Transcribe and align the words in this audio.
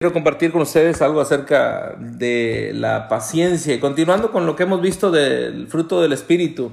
Quiero 0.00 0.14
compartir 0.14 0.52
con 0.52 0.62
ustedes 0.62 1.02
algo 1.02 1.20
acerca 1.20 1.96
de 1.98 2.70
la 2.72 3.08
paciencia 3.08 3.74
y 3.74 3.80
continuando 3.80 4.30
con 4.30 4.46
lo 4.46 4.54
que 4.54 4.62
hemos 4.62 4.80
visto 4.80 5.10
del 5.10 5.66
fruto 5.66 6.00
del 6.00 6.12
Espíritu. 6.12 6.70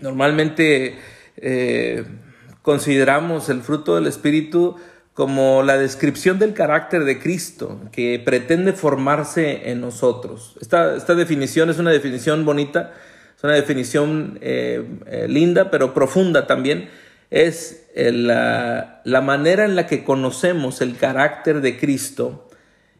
Normalmente 0.00 0.96
eh, 1.36 2.06
consideramos 2.62 3.50
el 3.50 3.60
fruto 3.60 3.96
del 3.96 4.06
Espíritu 4.06 4.76
como 5.12 5.62
la 5.62 5.76
descripción 5.76 6.38
del 6.38 6.54
carácter 6.54 7.04
de 7.04 7.18
Cristo 7.18 7.82
que 7.92 8.18
pretende 8.24 8.72
formarse 8.72 9.70
en 9.70 9.82
nosotros. 9.82 10.56
Esta, 10.62 10.96
esta 10.96 11.14
definición 11.14 11.68
es 11.68 11.78
una 11.78 11.90
definición 11.90 12.46
bonita, 12.46 12.94
es 13.36 13.44
una 13.44 13.52
definición 13.52 14.38
eh, 14.40 14.82
eh, 15.04 15.26
linda 15.28 15.70
pero 15.70 15.92
profunda 15.92 16.46
también 16.46 16.88
es 17.30 17.86
la, 17.94 19.02
manera 19.22 19.64
en 19.64 19.76
la 19.76 19.86
que 19.86 20.04
conocemos 20.04 20.80
el 20.80 20.96
carácter 20.96 21.60
de 21.60 21.78
Cristo 21.78 22.48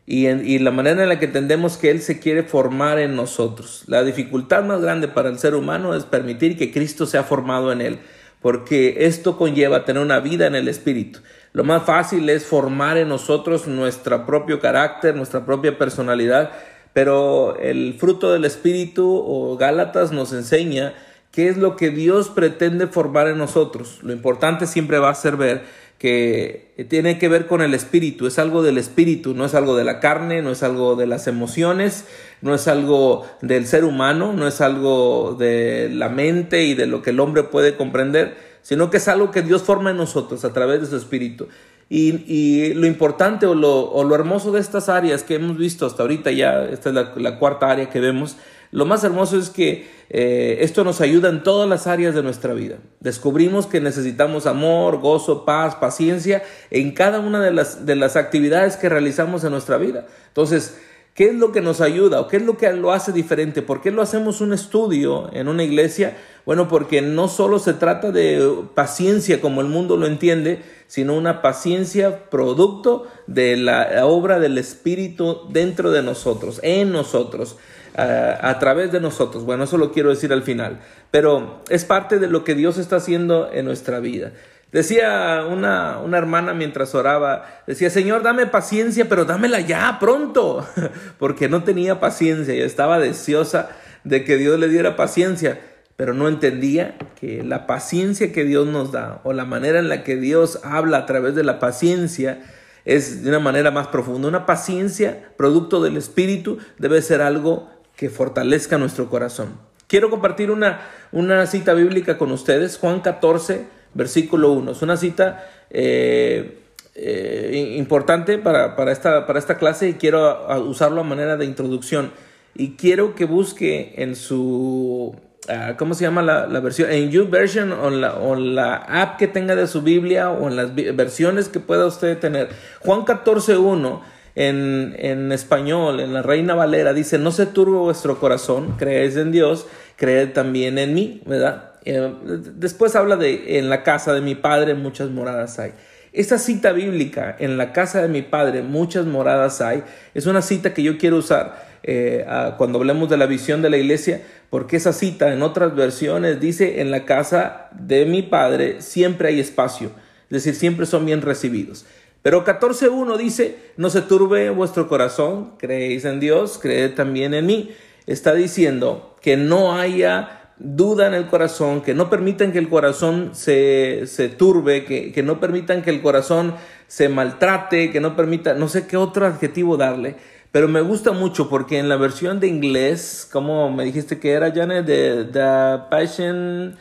y, 0.06 0.28
y, 0.28 0.58
la 0.58 0.70
manera 0.70 1.02
en 1.02 1.08
la 1.08 1.18
que 1.18 1.26
entendemos 1.26 1.76
que 1.76 1.90
Él 1.90 2.00
se 2.00 2.20
quiere 2.20 2.42
formar 2.42 2.98
en 2.98 3.16
nosotros. 3.16 3.84
La 3.86 4.04
dificultad 4.04 4.64
más 4.64 4.80
grande 4.80 5.08
para 5.08 5.28
el 5.28 5.38
ser 5.38 5.54
humano 5.54 5.94
es 5.94 6.04
permitir 6.04 6.56
que 6.56 6.72
Cristo 6.72 7.06
sea 7.06 7.24
formado 7.24 7.72
en 7.72 7.80
Él, 7.80 7.98
porque 8.40 9.06
esto 9.06 9.36
conlleva 9.36 9.84
tener 9.84 10.02
una 10.02 10.20
vida 10.20 10.46
en 10.46 10.54
el 10.54 10.68
Espíritu. 10.68 11.20
Lo 11.52 11.64
más 11.64 11.84
fácil 11.84 12.28
es 12.28 12.44
formar 12.44 12.98
en 12.98 13.08
nosotros 13.08 13.66
nuestro 13.66 14.26
propio 14.26 14.60
carácter, 14.60 15.16
nuestra 15.16 15.44
propia 15.44 15.78
personalidad, 15.78 16.52
pero 16.92 17.58
el 17.58 17.94
fruto 17.98 18.32
del 18.32 18.44
Espíritu 18.44 19.22
o 19.26 19.56
Gálatas 19.56 20.12
nos 20.12 20.32
enseña 20.32 20.94
qué 21.36 21.48
es 21.48 21.58
lo 21.58 21.76
que 21.76 21.90
Dios 21.90 22.30
pretende 22.30 22.86
formar 22.86 23.28
en 23.28 23.36
nosotros. 23.36 23.98
Lo 24.00 24.14
importante 24.14 24.66
siempre 24.66 24.98
va 24.98 25.10
a 25.10 25.14
ser 25.14 25.36
ver 25.36 25.64
que 25.98 26.86
tiene 26.88 27.18
que 27.18 27.28
ver 27.28 27.46
con 27.46 27.60
el 27.60 27.74
espíritu, 27.74 28.26
es 28.26 28.38
algo 28.38 28.62
del 28.62 28.78
espíritu, 28.78 29.34
no 29.34 29.44
es 29.44 29.54
algo 29.54 29.76
de 29.76 29.84
la 29.84 30.00
carne, 30.00 30.40
no 30.40 30.50
es 30.50 30.62
algo 30.62 30.96
de 30.96 31.06
las 31.06 31.26
emociones, 31.26 32.06
no 32.40 32.54
es 32.54 32.66
algo 32.68 33.26
del 33.42 33.66
ser 33.66 33.84
humano, 33.84 34.32
no 34.32 34.48
es 34.48 34.62
algo 34.62 35.36
de 35.38 35.90
la 35.92 36.08
mente 36.08 36.64
y 36.64 36.72
de 36.72 36.86
lo 36.86 37.02
que 37.02 37.10
el 37.10 37.20
hombre 37.20 37.42
puede 37.42 37.76
comprender, 37.76 38.38
sino 38.62 38.88
que 38.88 38.96
es 38.96 39.06
algo 39.06 39.30
que 39.30 39.42
Dios 39.42 39.62
forma 39.62 39.90
en 39.90 39.98
nosotros 39.98 40.42
a 40.46 40.54
través 40.54 40.80
de 40.80 40.86
su 40.86 40.96
espíritu. 40.96 41.48
Y, 41.90 42.72
lo 42.72 42.86
importante 42.86 43.44
o 43.44 43.54
lo, 43.54 44.14
hermoso 44.14 44.52
de 44.52 44.60
estas 44.60 44.88
áreas 44.88 45.22
que 45.22 45.34
hemos 45.34 45.58
visto 45.58 45.84
hasta 45.84 46.02
ahorita, 46.02 46.30
ya 46.30 46.64
esta 46.64 46.88
es 46.88 46.94
la 46.94 47.38
cuarta 47.38 47.70
área 47.70 47.90
que 47.90 48.00
vemos, 48.00 48.36
lo 48.76 48.84
más 48.84 49.02
hermoso 49.04 49.38
es 49.38 49.48
que 49.48 49.88
eh, 50.10 50.58
esto 50.60 50.84
nos 50.84 51.00
ayuda 51.00 51.30
en 51.30 51.42
todas 51.42 51.66
las 51.66 51.86
áreas 51.86 52.14
de 52.14 52.22
nuestra 52.22 52.52
vida. 52.52 52.76
Descubrimos 53.00 53.66
que 53.66 53.80
necesitamos 53.80 54.44
amor, 54.44 54.98
gozo, 54.98 55.46
paz, 55.46 55.76
paciencia 55.76 56.42
en 56.70 56.92
cada 56.92 57.20
una 57.20 57.40
de 57.40 57.52
las, 57.52 57.86
de 57.86 57.96
las 57.96 58.16
actividades 58.16 58.76
que 58.76 58.90
realizamos 58.90 59.44
en 59.44 59.52
nuestra 59.52 59.78
vida. 59.78 60.06
Entonces, 60.28 60.76
¿qué 61.14 61.28
es 61.28 61.34
lo 61.34 61.52
que 61.52 61.62
nos 61.62 61.80
ayuda 61.80 62.20
o 62.20 62.28
qué 62.28 62.36
es 62.36 62.42
lo 62.42 62.58
que 62.58 62.70
lo 62.74 62.92
hace 62.92 63.12
diferente? 63.12 63.62
¿Por 63.62 63.80
qué 63.80 63.90
lo 63.90 64.02
hacemos 64.02 64.42
un 64.42 64.52
estudio 64.52 65.30
en 65.32 65.48
una 65.48 65.64
iglesia? 65.64 66.14
Bueno, 66.44 66.68
porque 66.68 67.00
no 67.00 67.28
solo 67.28 67.58
se 67.58 67.72
trata 67.72 68.12
de 68.12 68.46
paciencia 68.74 69.40
como 69.40 69.62
el 69.62 69.68
mundo 69.68 69.96
lo 69.96 70.06
entiende, 70.06 70.62
sino 70.86 71.14
una 71.14 71.40
paciencia 71.40 72.28
producto 72.28 73.06
de 73.26 73.56
la 73.56 74.04
obra 74.04 74.38
del 74.38 74.58
Espíritu 74.58 75.48
dentro 75.48 75.92
de 75.92 76.02
nosotros, 76.02 76.60
en 76.62 76.92
nosotros. 76.92 77.56
Eh, 77.98 78.36
a 78.38 78.58
través 78.58 78.92
de 78.92 79.00
nosotros. 79.00 79.44
Bueno, 79.46 79.64
eso 79.64 79.78
lo 79.78 79.90
quiero 79.90 80.10
decir 80.10 80.30
al 80.30 80.42
final, 80.42 80.80
pero 81.10 81.62
es 81.70 81.86
parte 81.86 82.18
de 82.18 82.26
lo 82.26 82.44
que 82.44 82.54
Dios 82.54 82.76
está 82.76 82.96
haciendo 82.96 83.50
en 83.50 83.64
nuestra 83.64 84.00
vida. 84.00 84.32
Decía 84.70 85.46
una, 85.48 86.00
una, 86.00 86.18
hermana 86.18 86.52
mientras 86.52 86.94
oraba, 86.94 87.46
decía, 87.66 87.88
Señor, 87.88 88.22
dame 88.22 88.44
paciencia, 88.44 89.08
pero 89.08 89.24
dámela 89.24 89.60
ya, 89.60 89.96
pronto, 89.98 90.68
porque 91.18 91.48
no 91.48 91.64
tenía 91.64 91.98
paciencia 91.98 92.54
y 92.54 92.60
estaba 92.60 92.98
deseosa 92.98 93.70
de 94.04 94.24
que 94.24 94.36
Dios 94.36 94.60
le 94.60 94.68
diera 94.68 94.94
paciencia, 94.94 95.58
pero 95.96 96.12
no 96.12 96.28
entendía 96.28 96.96
que 97.18 97.42
la 97.42 97.66
paciencia 97.66 98.30
que 98.30 98.44
Dios 98.44 98.66
nos 98.66 98.92
da 98.92 99.22
o 99.24 99.32
la 99.32 99.46
manera 99.46 99.78
en 99.78 99.88
la 99.88 100.04
que 100.04 100.16
Dios 100.16 100.60
habla 100.64 100.98
a 100.98 101.06
través 101.06 101.34
de 101.34 101.44
la 101.44 101.58
paciencia 101.58 102.42
es 102.84 103.24
de 103.24 103.30
una 103.30 103.40
manera 103.40 103.70
más 103.70 103.88
profunda. 103.88 104.28
Una 104.28 104.44
paciencia, 104.44 105.30
producto 105.38 105.82
del 105.82 105.96
Espíritu, 105.96 106.58
debe 106.78 107.00
ser 107.00 107.22
algo 107.22 107.70
que 107.96 108.10
fortalezca 108.10 108.78
nuestro 108.78 109.08
corazón. 109.08 109.58
Quiero 109.88 110.10
compartir 110.10 110.50
una, 110.50 110.80
una 111.12 111.46
cita 111.46 111.72
bíblica 111.72 112.18
con 112.18 112.30
ustedes, 112.30 112.76
Juan 112.78 113.00
14, 113.00 113.64
versículo 113.94 114.52
1. 114.52 114.72
Es 114.72 114.82
una 114.82 114.96
cita 114.96 115.48
eh, 115.70 116.58
eh, 116.94 117.74
importante 117.76 118.38
para, 118.38 118.76
para, 118.76 118.92
esta, 118.92 119.26
para 119.26 119.38
esta 119.38 119.58
clase 119.58 119.88
y 119.88 119.94
quiero 119.94 120.46
usarlo 120.64 121.00
a 121.00 121.04
manera 121.04 121.36
de 121.36 121.44
introducción. 121.44 122.10
Y 122.54 122.72
quiero 122.72 123.14
que 123.14 123.26
busque 123.26 123.94
en 123.96 124.16
su, 124.16 125.14
ah, 125.48 125.74
¿cómo 125.78 125.94
se 125.94 126.04
llama 126.04 126.22
la, 126.22 126.46
la, 126.46 126.60
versión? 126.60 126.90
En 126.90 127.10
YouVersion 127.10 127.72
o 127.72 127.90
la, 127.90 128.14
o 128.14 128.34
la 128.34 128.76
app 128.76 129.18
que 129.18 129.28
tenga 129.28 129.54
de 129.54 129.66
su 129.66 129.82
Biblia 129.82 130.30
o 130.30 130.48
en 130.48 130.56
las 130.56 130.74
versiones 130.74 131.48
que 131.48 131.60
pueda 131.60 131.86
usted 131.86 132.18
tener. 132.18 132.48
Juan 132.80 133.04
14, 133.04 133.56
1 133.56 134.15
en, 134.36 134.94
en 134.98 135.32
español, 135.32 135.98
en 135.98 136.12
la 136.12 136.22
Reina 136.22 136.54
Valera, 136.54 136.92
dice, 136.92 137.18
no 137.18 137.32
se 137.32 137.46
turbe 137.46 137.78
vuestro 137.78 138.20
corazón, 138.20 138.74
creéis 138.78 139.16
en 139.16 139.32
Dios, 139.32 139.66
creed 139.96 140.32
también 140.32 140.78
en 140.78 140.94
mí, 140.94 141.22
¿verdad? 141.26 141.72
Eh, 141.86 142.12
después 142.54 142.94
habla 142.94 143.16
de, 143.16 143.58
en 143.58 143.70
la 143.70 143.82
casa 143.82 144.12
de 144.12 144.20
mi 144.20 144.34
padre 144.34 144.74
muchas 144.74 145.08
moradas 145.08 145.58
hay. 145.58 145.72
Esta 146.12 146.38
cita 146.38 146.72
bíblica, 146.72 147.34
en 147.38 147.56
la 147.56 147.72
casa 147.72 148.02
de 148.02 148.08
mi 148.08 148.22
padre 148.22 148.62
muchas 148.62 149.06
moradas 149.06 149.60
hay, 149.60 149.82
es 150.12 150.26
una 150.26 150.42
cita 150.42 150.74
que 150.74 150.82
yo 150.82 150.98
quiero 150.98 151.16
usar 151.16 151.64
eh, 151.82 152.26
cuando 152.58 152.78
hablemos 152.78 153.08
de 153.08 153.16
la 153.16 153.26
visión 153.26 153.62
de 153.62 153.70
la 153.70 153.78
iglesia, 153.78 154.20
porque 154.50 154.76
esa 154.76 154.92
cita 154.92 155.32
en 155.32 155.42
otras 155.42 155.74
versiones 155.74 156.40
dice, 156.40 156.80
en 156.82 156.90
la 156.90 157.04
casa 157.06 157.68
de 157.72 158.04
mi 158.04 158.22
padre 158.22 158.82
siempre 158.82 159.28
hay 159.28 159.40
espacio, 159.40 159.92
es 160.24 160.44
decir, 160.44 160.54
siempre 160.54 160.84
son 160.84 161.06
bien 161.06 161.22
recibidos. 161.22 161.86
Pero 162.26 162.44
14.1 162.44 163.16
dice, 163.18 163.56
no 163.76 163.88
se 163.88 164.02
turbe 164.02 164.50
vuestro 164.50 164.88
corazón, 164.88 165.52
creéis 165.58 166.04
en 166.04 166.18
Dios, 166.18 166.58
creed 166.60 166.94
también 166.96 167.34
en 167.34 167.46
mí. 167.46 167.70
Está 168.08 168.34
diciendo 168.34 169.14
que 169.22 169.36
no 169.36 169.78
haya 169.78 170.50
duda 170.58 171.06
en 171.06 171.14
el 171.14 171.28
corazón, 171.28 171.82
que 171.82 171.94
no 171.94 172.10
permitan 172.10 172.50
que 172.50 172.58
el 172.58 172.68
corazón 172.68 173.30
se, 173.32 174.08
se 174.08 174.28
turbe, 174.28 174.84
que, 174.84 175.12
que, 175.12 175.22
no 175.22 175.38
permitan 175.38 175.82
que 175.82 175.90
el 175.90 176.02
corazón 176.02 176.56
se 176.88 177.08
maltrate, 177.08 177.92
que 177.92 178.00
no 178.00 178.16
permita, 178.16 178.54
no 178.54 178.66
sé 178.66 178.88
qué 178.88 178.96
otro 178.96 179.24
adjetivo 179.24 179.76
darle, 179.76 180.16
pero 180.50 180.66
me 180.66 180.80
gusta 180.80 181.12
mucho 181.12 181.48
porque 181.48 181.78
en 181.78 181.88
la 181.88 181.96
versión 181.96 182.40
de 182.40 182.48
inglés, 182.48 183.28
como 183.30 183.70
me 183.70 183.84
dijiste 183.84 184.18
que 184.18 184.32
era, 184.32 184.52
Janet, 184.52 184.84
de 184.84 185.26
The 185.26 185.88
Passion, 185.92 186.76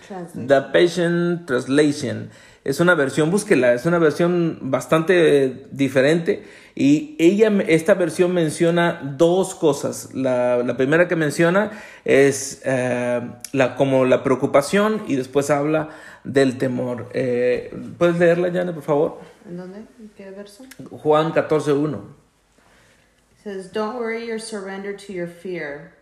The 0.47 0.61
Passion 0.73 1.43
Translation 1.45 2.31
es 2.65 2.79
una 2.79 2.95
versión, 2.95 3.29
búsquela, 3.29 3.73
es 3.73 3.85
una 3.85 3.99
versión 3.99 4.57
bastante 4.59 5.67
diferente 5.71 6.43
y 6.73 7.15
ella, 7.19 7.49
esta 7.67 7.93
versión 7.93 8.33
menciona 8.33 9.15
dos 9.17 9.53
cosas. 9.53 10.13
La, 10.13 10.73
primera 10.75 11.07
que 11.07 11.15
menciona 11.15 11.71
es 12.03 12.61
eh, 12.65 13.21
la, 13.53 13.75
como 13.75 14.03
la 14.03 14.23
preocupación 14.23 15.03
y 15.07 15.15
después 15.15 15.51
habla 15.51 15.89
del 16.23 16.57
temor. 16.57 17.09
Eh, 17.13 17.71
¿Puedes 17.99 18.17
leerla, 18.17 18.51
Jane, 18.51 18.73
por 18.73 18.83
favor? 18.83 19.19
¿En 19.47 19.57
dónde? 19.57 19.77
¿En 19.77 20.09
qué 20.17 20.31
verso? 20.31 20.65
Juan 20.89 21.33
14.1. 21.33 21.99
says, 23.43 23.71
Don't 23.71 23.99
worry 23.99 24.31
or 24.31 24.39
surrender 24.39 24.91
to 24.91 25.13
your 25.13 25.27
fear, 25.27 25.93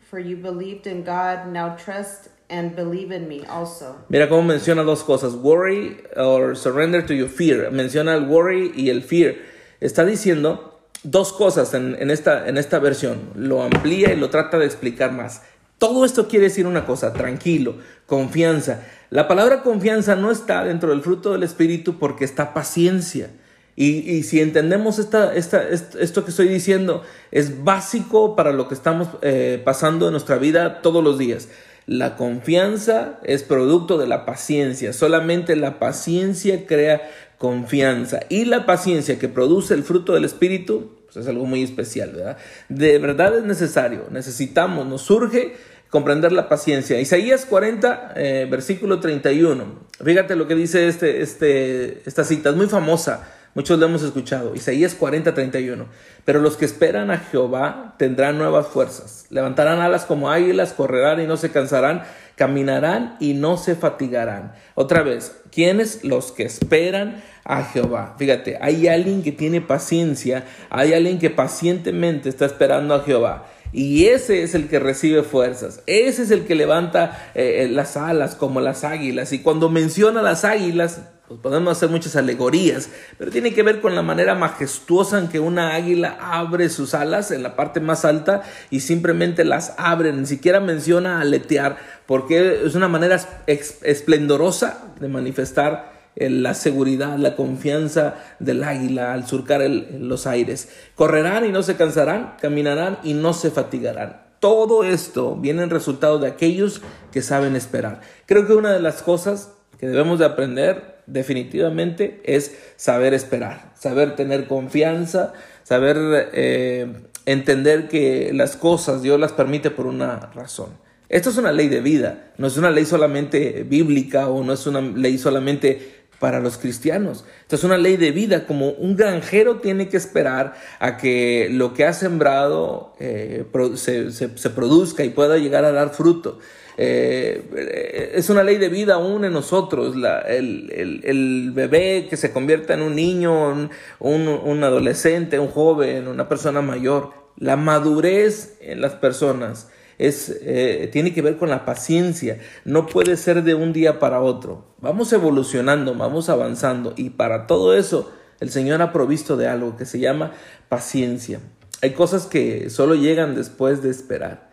for 0.00 0.18
you 0.18 0.38
believed 0.38 0.86
in 0.86 1.04
God, 1.04 1.46
now 1.48 1.76
trust 1.76 2.30
and 2.48 2.74
believe 2.74 3.14
in 3.14 3.28
me 3.28 3.44
also. 3.46 3.96
Mira 4.08 4.28
cómo 4.28 4.42
menciona 4.42 4.82
dos 4.82 5.02
cosas, 5.02 5.34
worry 5.34 5.98
or 6.16 6.56
surrender 6.56 7.04
to 7.06 7.14
your 7.14 7.28
fear. 7.28 7.70
Menciona 7.70 8.14
el 8.14 8.26
worry 8.26 8.72
y 8.74 8.90
el 8.90 9.02
fear. 9.02 9.36
Está 9.80 10.04
diciendo 10.04 10.80
dos 11.02 11.32
cosas 11.32 11.74
en, 11.74 11.96
en, 12.00 12.10
esta, 12.10 12.48
en 12.48 12.58
esta 12.58 12.78
versión. 12.78 13.30
Lo 13.34 13.62
amplía 13.62 14.12
y 14.12 14.16
lo 14.16 14.30
trata 14.30 14.58
de 14.58 14.66
explicar 14.66 15.12
más. 15.12 15.42
Todo 15.78 16.04
esto 16.04 16.26
quiere 16.26 16.46
decir 16.46 16.66
una 16.66 16.84
cosa, 16.84 17.12
tranquilo, 17.12 17.76
confianza. 18.06 18.82
La 19.10 19.28
palabra 19.28 19.62
confianza 19.62 20.16
no 20.16 20.32
está 20.32 20.64
dentro 20.64 20.90
del 20.90 21.02
fruto 21.02 21.32
del 21.32 21.44
Espíritu 21.44 21.98
porque 21.98 22.24
está 22.24 22.52
paciencia. 22.52 23.30
Y, 23.76 24.10
y 24.10 24.24
si 24.24 24.40
entendemos 24.40 24.98
esta, 24.98 25.32
esta, 25.36 25.62
esto 25.68 26.24
que 26.24 26.30
estoy 26.30 26.48
diciendo, 26.48 27.04
es 27.30 27.62
básico 27.62 28.34
para 28.34 28.52
lo 28.52 28.66
que 28.66 28.74
estamos 28.74 29.06
eh, 29.22 29.62
pasando 29.64 30.06
en 30.06 30.12
nuestra 30.12 30.36
vida 30.36 30.82
todos 30.82 31.04
los 31.04 31.16
días. 31.16 31.48
La 31.88 32.16
confianza 32.16 33.18
es 33.24 33.42
producto 33.42 33.96
de 33.96 34.06
la 34.06 34.26
paciencia. 34.26 34.92
Solamente 34.92 35.56
la 35.56 35.78
paciencia 35.78 36.66
crea 36.66 37.10
confianza. 37.38 38.20
Y 38.28 38.44
la 38.44 38.66
paciencia 38.66 39.18
que 39.18 39.28
produce 39.28 39.72
el 39.72 39.84
fruto 39.84 40.12
del 40.12 40.26
Espíritu, 40.26 40.92
pues 41.06 41.16
es 41.16 41.28
algo 41.28 41.46
muy 41.46 41.62
especial, 41.62 42.10
¿verdad? 42.10 42.36
De 42.68 42.98
verdad 42.98 43.38
es 43.38 43.44
necesario. 43.44 44.04
Necesitamos, 44.10 44.86
nos 44.86 45.00
surge 45.00 45.56
comprender 45.88 46.30
la 46.32 46.50
paciencia. 46.50 47.00
Isaías 47.00 47.46
40, 47.46 48.12
eh, 48.16 48.46
versículo 48.50 49.00
31. 49.00 49.64
Fíjate 50.04 50.36
lo 50.36 50.46
que 50.46 50.56
dice 50.56 50.88
este, 50.88 51.22
este, 51.22 52.02
esta 52.04 52.22
cita. 52.22 52.50
Es 52.50 52.56
muy 52.56 52.66
famosa 52.66 53.26
Muchos 53.58 53.80
lo 53.80 53.86
hemos 53.86 54.04
escuchado. 54.04 54.54
Isaías 54.54 54.94
40, 54.94 55.34
31. 55.34 55.86
Pero 56.24 56.38
los 56.38 56.56
que 56.56 56.64
esperan 56.64 57.10
a 57.10 57.18
Jehová 57.18 57.96
tendrán 57.98 58.38
nuevas 58.38 58.68
fuerzas. 58.68 59.26
Levantarán 59.30 59.80
alas 59.80 60.04
como 60.04 60.30
águilas, 60.30 60.72
correrán 60.72 61.20
y 61.20 61.26
no 61.26 61.36
se 61.36 61.50
cansarán, 61.50 62.04
caminarán 62.36 63.16
y 63.18 63.34
no 63.34 63.56
se 63.56 63.74
fatigarán. 63.74 64.52
Otra 64.76 65.02
vez, 65.02 65.40
¿quiénes? 65.50 66.04
Los 66.04 66.30
que 66.30 66.44
esperan 66.44 67.20
a 67.42 67.64
Jehová. 67.64 68.14
Fíjate, 68.16 68.58
hay 68.60 68.86
alguien 68.86 69.24
que 69.24 69.32
tiene 69.32 69.60
paciencia, 69.60 70.44
hay 70.70 70.92
alguien 70.92 71.18
que 71.18 71.30
pacientemente 71.30 72.28
está 72.28 72.46
esperando 72.46 72.94
a 72.94 73.02
Jehová. 73.02 73.48
Y 73.72 74.04
ese 74.04 74.44
es 74.44 74.54
el 74.54 74.68
que 74.68 74.78
recibe 74.78 75.24
fuerzas, 75.24 75.82
ese 75.86 76.22
es 76.22 76.30
el 76.30 76.46
que 76.46 76.54
levanta 76.54 77.32
eh, 77.34 77.64
eh, 77.64 77.68
las 77.68 77.96
alas 77.96 78.36
como 78.36 78.60
las 78.60 78.84
águilas. 78.84 79.32
Y 79.32 79.40
cuando 79.40 79.68
menciona 79.68 80.22
las 80.22 80.44
águilas, 80.44 81.00
pues 81.28 81.40
podemos 81.40 81.76
hacer 81.76 81.90
muchas 81.90 82.16
alegorías, 82.16 82.88
pero 83.18 83.30
tiene 83.30 83.52
que 83.52 83.62
ver 83.62 83.82
con 83.82 83.94
la 83.94 84.00
manera 84.00 84.34
majestuosa 84.34 85.18
en 85.18 85.28
que 85.28 85.40
una 85.40 85.74
águila 85.74 86.16
abre 86.18 86.70
sus 86.70 86.94
alas 86.94 87.30
en 87.30 87.42
la 87.42 87.54
parte 87.54 87.80
más 87.80 88.06
alta 88.06 88.42
y 88.70 88.80
simplemente 88.80 89.44
las 89.44 89.74
abre, 89.76 90.10
ni 90.14 90.24
siquiera 90.24 90.58
menciona 90.60 91.20
aletear, 91.20 91.76
porque 92.06 92.62
es 92.64 92.74
una 92.74 92.88
manera 92.88 93.20
esplendorosa 93.46 94.86
de 94.98 95.08
manifestar 95.08 95.98
la 96.16 96.54
seguridad, 96.54 97.18
la 97.18 97.36
confianza 97.36 98.14
del 98.38 98.64
águila 98.64 99.12
al 99.12 99.26
surcar 99.26 99.60
los 99.60 100.26
aires. 100.26 100.70
Correrán 100.94 101.44
y 101.44 101.50
no 101.50 101.62
se 101.62 101.76
cansarán, 101.76 102.36
caminarán 102.40 102.98
y 103.04 103.12
no 103.12 103.34
se 103.34 103.50
fatigarán. 103.50 104.22
Todo 104.40 104.82
esto 104.82 105.36
viene 105.36 105.62
en 105.62 105.70
resultado 105.70 106.18
de 106.18 106.28
aquellos 106.28 106.80
que 107.12 107.20
saben 107.20 107.54
esperar. 107.54 108.00
Creo 108.24 108.46
que 108.46 108.54
una 108.54 108.72
de 108.72 108.80
las 108.80 109.02
cosas 109.02 109.52
que 109.78 109.86
debemos 109.86 110.18
de 110.18 110.24
aprender 110.24 110.97
definitivamente 111.08 112.20
es 112.24 112.56
saber 112.76 113.14
esperar, 113.14 113.72
saber 113.74 114.16
tener 114.16 114.46
confianza, 114.46 115.32
saber 115.64 116.30
eh, 116.32 116.92
entender 117.26 117.88
que 117.88 118.30
las 118.32 118.56
cosas 118.56 119.02
Dios 119.02 119.18
las 119.18 119.32
permite 119.32 119.70
por 119.70 119.86
una 119.86 120.30
razón. 120.34 120.70
Esto 121.08 121.30
es 121.30 121.38
una 121.38 121.52
ley 121.52 121.68
de 121.68 121.80
vida, 121.80 122.32
no 122.36 122.46
es 122.46 122.58
una 122.58 122.70
ley 122.70 122.84
solamente 122.84 123.64
bíblica 123.66 124.28
o 124.28 124.44
no 124.44 124.52
es 124.52 124.66
una 124.66 124.82
ley 124.82 125.16
solamente 125.16 125.97
para 126.18 126.40
los 126.40 126.58
cristianos. 126.58 127.24
Esto 127.42 127.56
es 127.56 127.64
una 127.64 127.78
ley 127.78 127.96
de 127.96 128.10
vida, 128.10 128.46
como 128.46 128.70
un 128.70 128.96
granjero 128.96 129.58
tiene 129.58 129.88
que 129.88 129.96
esperar 129.96 130.54
a 130.80 130.96
que 130.96 131.48
lo 131.50 131.74
que 131.74 131.84
ha 131.84 131.92
sembrado 131.92 132.94
eh, 132.98 133.44
se, 133.76 134.50
produzca 134.50 135.04
y 135.04 135.10
pueda 135.10 135.38
llegar 135.38 135.64
a 135.64 135.72
dar 135.72 135.90
fruto. 135.90 136.38
Eh, 136.76 138.12
es 138.14 138.30
una 138.30 138.44
ley 138.44 138.56
de 138.56 138.68
vida 138.68 138.94
aún 138.94 139.24
en 139.24 139.32
nosotros. 139.32 139.96
el, 140.26 141.52
bebé 141.54 142.06
que 142.08 142.16
se 142.16 142.32
convierta 142.32 142.74
en 142.74 142.82
un 142.82 142.94
niño, 142.94 143.70
un 144.00 144.64
adolescente, 144.64 145.38
un 145.38 145.48
joven, 145.48 146.08
una 146.08 146.28
persona 146.28 146.62
mayor. 146.62 147.10
La 147.36 147.56
madurez 147.56 148.56
en 148.60 148.80
las 148.80 148.94
personas 148.94 149.68
es, 149.98 150.36
eh, 150.42 150.88
tiene 150.92 151.12
que 151.12 151.22
ver 151.22 151.36
con 151.36 151.50
la 151.50 151.64
paciencia. 151.64 152.38
No 152.64 152.86
puede 152.86 153.16
ser 153.16 153.42
de 153.42 153.54
un 153.54 153.72
día 153.72 153.98
para 153.98 154.20
otro. 154.20 154.64
Vamos 154.80 155.12
evolucionando, 155.12 155.94
vamos 155.94 156.28
avanzando 156.28 156.94
y 156.96 157.10
para 157.10 157.46
todo 157.46 157.76
eso 157.76 158.12
el 158.40 158.50
Señor 158.50 158.80
ha 158.82 158.92
provisto 158.92 159.36
de 159.36 159.48
algo 159.48 159.76
que 159.76 159.84
se 159.84 159.98
llama 159.98 160.32
paciencia. 160.68 161.40
Hay 161.82 161.92
cosas 161.92 162.26
que 162.26 162.70
solo 162.70 162.94
llegan 162.94 163.34
después 163.34 163.82
de 163.82 163.90
esperar. 163.90 164.48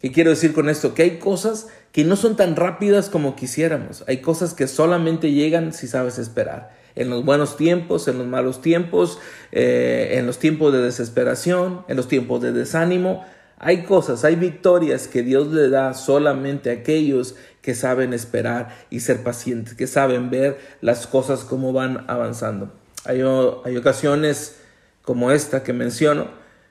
¿Qué 0.00 0.12
quiero 0.12 0.30
decir 0.30 0.52
con 0.52 0.68
esto? 0.68 0.94
Que 0.94 1.02
hay 1.02 1.18
cosas 1.18 1.68
que 1.92 2.04
no 2.04 2.16
son 2.16 2.36
tan 2.36 2.56
rápidas 2.56 3.10
como 3.10 3.36
quisiéramos. 3.36 4.04
Hay 4.08 4.18
cosas 4.18 4.54
que 4.54 4.66
solamente 4.66 5.32
llegan 5.32 5.72
si 5.72 5.86
sabes 5.86 6.18
esperar. 6.18 6.74
En 6.94 7.10
los 7.10 7.24
buenos 7.24 7.56
tiempos, 7.56 8.08
en 8.08 8.18
los 8.18 8.26
malos 8.26 8.62
tiempos, 8.62 9.18
eh, 9.52 10.14
en 10.14 10.26
los 10.26 10.38
tiempos 10.38 10.72
de 10.72 10.80
desesperación, 10.80 11.84
en 11.86 11.96
los 11.96 12.08
tiempos 12.08 12.40
de 12.40 12.52
desánimo. 12.52 13.24
Hay 13.62 13.82
cosas, 13.82 14.24
hay 14.24 14.36
victorias 14.36 15.06
que 15.06 15.22
Dios 15.22 15.48
le 15.48 15.68
da 15.68 15.92
solamente 15.92 16.70
a 16.70 16.72
aquellos 16.72 17.34
que 17.60 17.74
saben 17.74 18.14
esperar 18.14 18.74
y 18.88 19.00
ser 19.00 19.22
pacientes, 19.22 19.74
que 19.74 19.86
saben 19.86 20.30
ver 20.30 20.58
las 20.80 21.06
cosas 21.06 21.40
como 21.40 21.74
van 21.74 22.06
avanzando. 22.08 22.72
Hay, 23.04 23.20
ocasiones 23.22 24.56
como 25.02 25.30
esta 25.30 25.62
que 25.62 25.74
menciono 25.74 26.28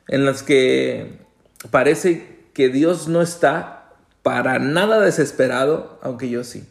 en 0.07 0.25
las 0.25 0.41
que 0.41 1.19
parece 1.69 2.39
que 2.53 2.69
Dios 2.69 3.07
no 3.07 3.21
está 3.21 3.93
para 4.23 4.57
nada 4.57 4.99
desesperado, 4.99 5.99
aunque 6.01 6.27
yo 6.27 6.43
sí. 6.43 6.67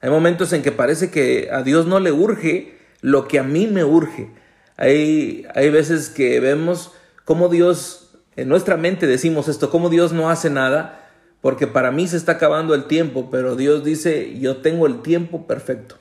Hay 0.00 0.08
momentos 0.08 0.54
en 0.54 0.62
que 0.62 0.72
parece 0.72 1.10
que 1.10 1.50
a 1.52 1.62
Dios 1.62 1.84
no 1.84 2.00
le 2.00 2.10
urge 2.10 2.78
lo 3.02 3.28
que 3.28 3.38
a 3.38 3.42
mí 3.42 3.66
me 3.66 3.84
urge. 3.84 4.30
Hay 4.78 5.44
veces 5.70 6.08
que 6.08 6.40
vemos 6.40 6.92
cómo 7.26 7.50
Dios 7.50 8.07
en 8.38 8.48
nuestra 8.48 8.76
mente 8.76 9.08
decimos 9.08 9.48
esto, 9.48 9.68
como 9.68 9.90
Dios 9.90 10.12
no 10.12 10.30
hace 10.30 10.48
nada, 10.48 11.10
porque 11.40 11.66
para 11.66 11.90
mí 11.90 12.06
se 12.06 12.16
está 12.16 12.32
acabando 12.32 12.72
el 12.72 12.84
tiempo, 12.84 13.30
pero 13.32 13.56
Dios 13.56 13.82
dice, 13.82 14.38
yo 14.38 14.58
tengo 14.58 14.86
el 14.86 15.02
tiempo 15.02 15.48
perfecto. 15.48 15.96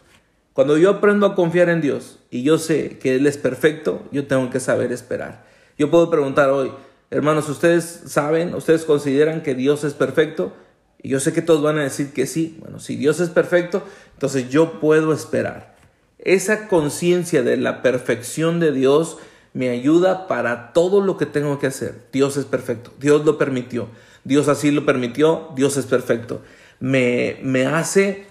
Cuando 0.53 0.77
yo 0.77 0.91
aprendo 0.91 1.25
a 1.25 1.33
confiar 1.33 1.69
en 1.69 1.81
Dios 1.81 2.19
y 2.29 2.43
yo 2.43 2.59
sé 2.59 2.99
que 2.99 3.15
Él 3.15 3.25
es 3.25 3.37
perfecto, 3.37 4.03
yo 4.11 4.27
tengo 4.27 4.51
que 4.51 4.59
saber 4.59 4.91
esperar. 4.91 5.45
Yo 5.79 5.89
puedo 5.89 6.11
preguntar 6.11 6.51
hoy, 6.51 6.71
hermanos, 7.09 7.49
¿ustedes 7.49 8.03
saben, 8.05 8.53
ustedes 8.53 8.85
consideran 8.85 9.41
que 9.41 9.55
Dios 9.55 9.83
es 9.83 9.95
perfecto? 9.95 10.53
Y 11.01 11.09
yo 11.09 11.19
sé 11.19 11.33
que 11.33 11.41
todos 11.41 11.63
van 11.63 11.79
a 11.79 11.83
decir 11.83 12.13
que 12.13 12.27
sí. 12.27 12.55
Bueno, 12.59 12.79
si 12.79 12.97
Dios 12.97 13.19
es 13.19 13.29
perfecto, 13.29 13.81
entonces 14.13 14.51
yo 14.51 14.79
puedo 14.79 15.11
esperar. 15.11 15.75
Esa 16.19 16.67
conciencia 16.67 17.41
de 17.41 17.57
la 17.57 17.81
perfección 17.81 18.59
de 18.59 18.71
Dios 18.71 19.17
me 19.57 19.69
ayuda 19.69 20.27
para 20.27 20.71
todo 20.71 21.01
lo 21.01 21.17
que 21.17 21.25
tengo 21.25 21.57
que 21.57 21.65
hacer. 21.65 21.95
Dios 22.11 22.37
es 22.37 22.45
perfecto, 22.45 22.93
Dios 22.99 23.25
lo 23.25 23.39
permitió, 23.39 23.89
Dios 24.23 24.49
así 24.49 24.69
lo 24.69 24.85
permitió, 24.85 25.49
Dios 25.55 25.77
es 25.77 25.87
perfecto. 25.87 26.43
Me, 26.79 27.39
me 27.41 27.65
hace 27.65 28.27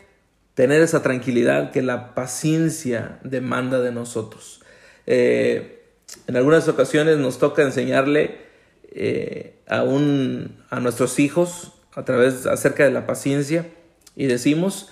tener 0.55 0.81
esa 0.83 1.03
tranquilidad 1.03 1.73
que 1.73 1.83
la 1.83 2.15
paciencia 2.15 3.19
demanda 3.25 3.81
de 3.81 3.91
nosotros. 3.91 4.63
Eh, 5.09 5.83
en 6.29 6.37
algunas 6.37 6.69
ocasiones 6.69 7.19
nos 7.19 7.41
toca 7.41 7.63
enseñarle 7.63 8.39
eh, 8.93 9.59
a, 9.67 9.81
a 9.81 10.81
nuestros 10.81 11.19
hijos 11.19 11.73
a 11.97 12.05
través 12.05 12.47
acerca 12.47 12.85
de 12.85 12.93
la 12.93 13.05
paciencia 13.05 13.67
y 14.15 14.27
decimos, 14.27 14.91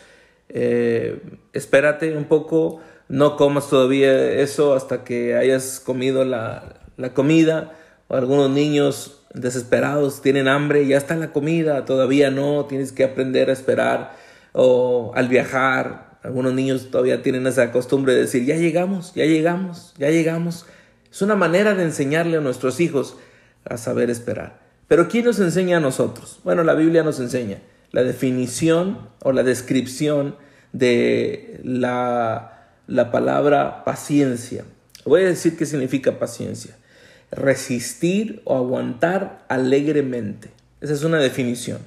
eh, 0.48 1.20
espérate 1.52 2.16
un 2.16 2.24
poco, 2.24 2.80
no 3.08 3.36
comas 3.36 3.68
todavía 3.68 4.32
eso 4.32 4.74
hasta 4.74 5.04
que 5.04 5.36
hayas 5.36 5.80
comido 5.80 6.24
la, 6.24 6.74
comida. 7.14 7.72
O 8.08 8.16
algunos 8.16 8.50
niños 8.50 9.22
desesperados 9.32 10.20
tienen 10.22 10.48
hambre, 10.48 10.86
ya 10.86 10.96
está 10.98 11.16
la 11.16 11.32
comida, 11.32 11.84
todavía 11.84 12.30
no, 12.30 12.66
tienes 12.66 12.92
que 12.92 13.04
aprender 13.04 13.50
a 13.50 13.52
esperar. 13.52 14.16
O 14.52 15.12
al 15.14 15.28
viajar, 15.28 16.18
algunos 16.22 16.54
niños 16.54 16.90
todavía 16.90 17.22
tienen 17.22 17.46
esa 17.46 17.72
costumbre 17.72 18.14
de 18.14 18.22
decir, 18.22 18.44
ya 18.44 18.56
llegamos, 18.56 19.14
ya 19.14 19.24
llegamos, 19.24 19.94
ya 19.98 20.10
llegamos. 20.10 20.66
Es 21.10 21.22
una 21.22 21.36
manera 21.36 21.74
de 21.74 21.84
enseñarle 21.84 22.38
a 22.38 22.40
nuestros 22.40 22.80
hijos 22.80 23.16
a 23.64 23.76
saber 23.76 24.10
esperar. 24.10 24.60
Pero 24.88 25.08
¿quién 25.08 25.24
nos 25.24 25.40
enseña 25.40 25.78
a 25.78 25.80
nosotros? 25.80 26.40
Bueno, 26.44 26.62
la 26.62 26.74
Biblia 26.74 27.02
nos 27.02 27.18
enseña 27.20 27.58
la 27.90 28.02
definición 28.02 29.08
o 29.22 29.32
la 29.32 29.42
descripción 29.42 30.36
de 30.72 31.60
la 31.62 32.53
la 32.86 33.10
palabra 33.10 33.84
paciencia. 33.84 34.64
Voy 35.04 35.22
a 35.22 35.26
decir 35.26 35.56
qué 35.56 35.66
significa 35.66 36.18
paciencia. 36.18 36.76
Resistir 37.30 38.42
o 38.44 38.56
aguantar 38.56 39.44
alegremente. 39.48 40.50
Esa 40.80 40.92
es 40.92 41.02
una 41.04 41.18
definición. 41.18 41.78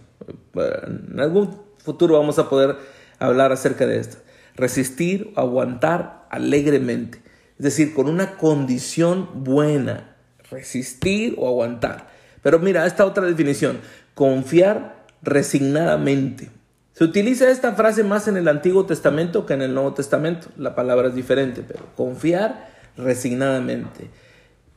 En 0.55 1.19
algún 1.19 1.61
futuro 1.77 2.17
vamos 2.17 2.39
a 2.39 2.49
poder 2.49 2.75
hablar 3.19 3.51
acerca 3.51 3.85
de 3.85 3.99
esto. 3.99 4.17
Resistir 4.55 5.33
o 5.35 5.39
aguantar 5.39 6.27
alegremente. 6.29 7.21
Es 7.57 7.63
decir, 7.63 7.93
con 7.93 8.09
una 8.09 8.37
condición 8.37 9.43
buena. 9.43 10.15
Resistir 10.49 11.35
o 11.37 11.47
aguantar. 11.47 12.07
Pero 12.41 12.59
mira, 12.59 12.85
esta 12.85 13.05
otra 13.05 13.25
definición. 13.25 13.79
Confiar 14.13 15.05
resignadamente. 15.21 16.49
Se 16.97 17.03
utiliza 17.03 17.51
esta 17.51 17.73
frase 17.73 18.03
más 18.03 18.27
en 18.27 18.37
el 18.37 18.47
Antiguo 18.47 18.87
Testamento 18.87 19.45
que 19.45 19.53
en 19.53 19.61
el 19.61 19.75
Nuevo 19.75 19.93
Testamento. 19.93 20.47
La 20.57 20.73
palabra 20.73 21.09
es 21.09 21.13
diferente, 21.13 21.61
pero 21.61 21.85
confiar 21.95 22.71
resignadamente. 22.97 24.09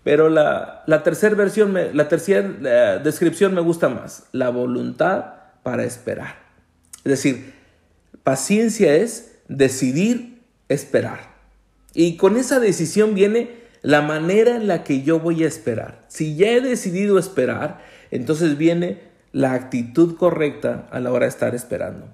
Pero 0.04 0.28
la, 0.28 0.84
tercera 1.02 1.34
versión, 1.34 1.74
la 1.94 2.08
tercera 2.08 2.98
descripción 2.98 3.54
me 3.54 3.62
gusta 3.62 3.88
más. 3.88 4.24
La 4.32 4.50
voluntad 4.50 5.32
para 5.62 5.84
esperar. 5.84 6.34
Es 7.04 7.10
decir, 7.10 7.54
paciencia 8.22 8.96
es 8.96 9.38
decidir 9.48 10.42
esperar. 10.68 11.20
Y 11.94 12.18
con 12.18 12.36
esa 12.36 12.60
decisión 12.60 13.14
viene 13.14 13.60
la 13.80 14.02
manera 14.02 14.56
en 14.56 14.66
la 14.66 14.84
que 14.84 15.00
yo 15.00 15.20
voy 15.20 15.42
a 15.44 15.48
esperar. 15.48 16.04
Si 16.08 16.36
ya 16.36 16.50
he 16.50 16.60
decidido 16.60 17.18
esperar, 17.18 17.80
entonces 18.10 18.58
viene 18.58 19.09
la 19.32 19.54
actitud 19.54 20.16
correcta 20.16 20.88
a 20.90 21.00
la 21.00 21.12
hora 21.12 21.26
de 21.26 21.30
estar 21.30 21.54
esperando. 21.54 22.06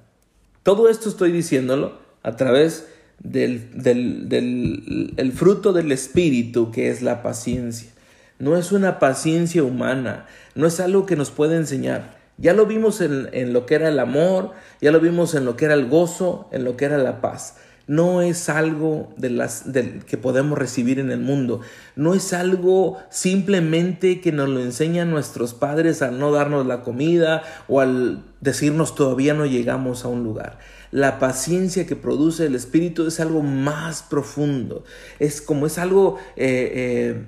Todo 0.62 0.88
esto 0.88 1.08
estoy 1.08 1.32
diciéndolo 1.32 1.98
a 2.22 2.36
través 2.36 2.88
del, 3.18 3.70
del, 3.82 5.14
el 5.16 5.32
fruto 5.32 5.72
del 5.72 5.92
Espíritu, 5.92 6.70
que 6.70 6.90
es 6.90 7.02
la 7.02 7.22
paciencia. 7.22 7.90
No 8.38 8.56
es 8.56 8.72
una 8.72 8.98
paciencia 8.98 9.62
humana, 9.62 10.26
no 10.54 10.66
es 10.66 10.80
algo 10.80 11.06
que 11.06 11.16
nos 11.16 11.30
puede 11.30 11.56
enseñar. 11.56 12.16
Ya 12.36 12.52
lo 12.52 12.66
vimos 12.66 13.00
en, 13.00 13.30
en 13.32 13.54
lo 13.54 13.64
que 13.64 13.76
era 13.76 13.88
el 13.88 13.98
amor, 13.98 14.52
ya 14.80 14.90
lo 14.90 15.00
vimos 15.00 15.34
en 15.34 15.46
lo 15.46 15.56
que 15.56 15.64
era 15.64 15.74
el 15.74 15.86
gozo, 15.86 16.48
en 16.52 16.64
lo 16.64 16.76
que 16.76 16.84
era 16.84 16.98
la 16.98 17.22
paz 17.22 17.56
no 17.86 18.20
es 18.20 18.48
algo 18.48 19.12
de 19.16 19.30
las, 19.30 19.64
que 20.06 20.16
podemos 20.16 20.58
recibir 20.58 20.98
en 20.98 21.10
el 21.12 21.20
mundo, 21.20 21.60
no 21.94 22.14
es 22.14 22.32
algo 22.32 22.98
simplemente 23.10 24.20
que 24.20 24.32
nos 24.32 24.48
lo 24.48 24.60
enseñan 24.60 25.10
nuestros 25.10 25.54
padres 25.54 26.02
al 26.02 26.18
no 26.18 26.32
darnos 26.32 26.66
la 26.66 26.82
comida 26.82 27.42
o 27.68 27.80
al 27.80 28.24
decirnos 28.40 28.94
todavía 28.94 29.34
no 29.34 29.46
llegamos 29.46 30.04
a 30.04 30.08
un 30.08 30.24
lugar. 30.24 30.58
La 30.90 31.18
paciencia 31.18 31.86
que 31.86 31.96
produce 31.96 32.46
el 32.46 32.54
Espíritu 32.54 33.06
es 33.06 33.20
algo 33.20 33.42
más 33.42 34.02
profundo, 34.02 34.84
es 35.20 35.40
como 35.40 35.66
es 35.66 35.78
algo 35.78 36.18
eh, 36.36 36.72
eh, 36.74 37.24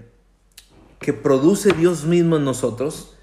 que 0.99 1.13
produce 1.13 1.73
Dios 1.73 2.05
mismo 2.05 2.37
en 2.37 2.45
nosotros, 2.45 3.15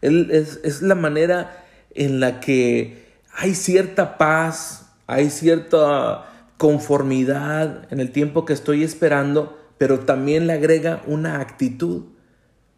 es, 0.00 0.60
es 0.62 0.80
la 0.80 0.94
manera 0.94 1.64
en 1.94 2.20
la 2.20 2.40
que 2.40 3.08
hay 3.34 3.54
cierta 3.54 4.16
paz, 4.16 4.86
hay 5.06 5.30
cierta 5.30 6.28
conformidad 6.58 7.90
en 7.90 8.00
el 8.00 8.12
tiempo 8.12 8.44
que 8.44 8.52
estoy 8.52 8.84
esperando, 8.84 9.58
pero 9.78 10.00
también 10.00 10.46
le 10.46 10.52
agrega 10.52 11.02
una 11.06 11.40
actitud. 11.40 12.02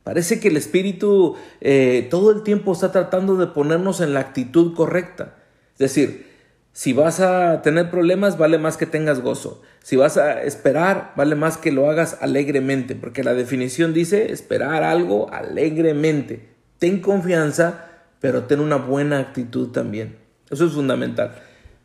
Parece 0.05 0.39
que 0.39 0.49
el 0.49 0.57
Espíritu 0.57 1.37
eh, 1.61 2.07
todo 2.11 2.31
el 2.31 2.43
tiempo 2.43 2.73
está 2.73 2.93
tratando 2.93 3.37
de 3.37 3.49
ponernos 3.49 4.01
en 4.01 4.15
la 4.15 4.21
actitud 4.21 4.75
correcta. 4.75 5.37
Es 5.73 5.79
decir, 5.79 6.27
si 6.73 6.93
vas 6.93 7.21
a 7.21 7.63
tener 7.63 7.91
problemas, 7.91 8.39
vale 8.39 8.59
más 8.59 8.77
que 8.77 8.87
tengas 8.87 9.21
gozo. 9.21 9.63
Si 9.83 9.97
vas 9.97 10.19
a 10.19 10.43
esperar, 10.43 11.13
vale 11.17 11.35
más 11.35 11.57
que 11.57 11.73
lo 11.73 11.91
hagas 11.91 12.19
alegremente, 12.21 12.95
porque 12.95 13.25
la 13.25 13.35
definición 13.35 13.95
dice 13.95 14.31
esperar 14.31 14.85
algo 14.85 15.33
alegremente. 15.33 16.51
Ten 16.79 17.01
confianza, 17.01 17.87
pero 18.21 18.45
ten 18.45 18.61
una 18.61 18.77
buena 18.77 19.19
actitud 19.19 19.69
también. 19.69 20.17
Eso 20.51 20.67
es 20.67 20.73
fundamental. 20.73 21.35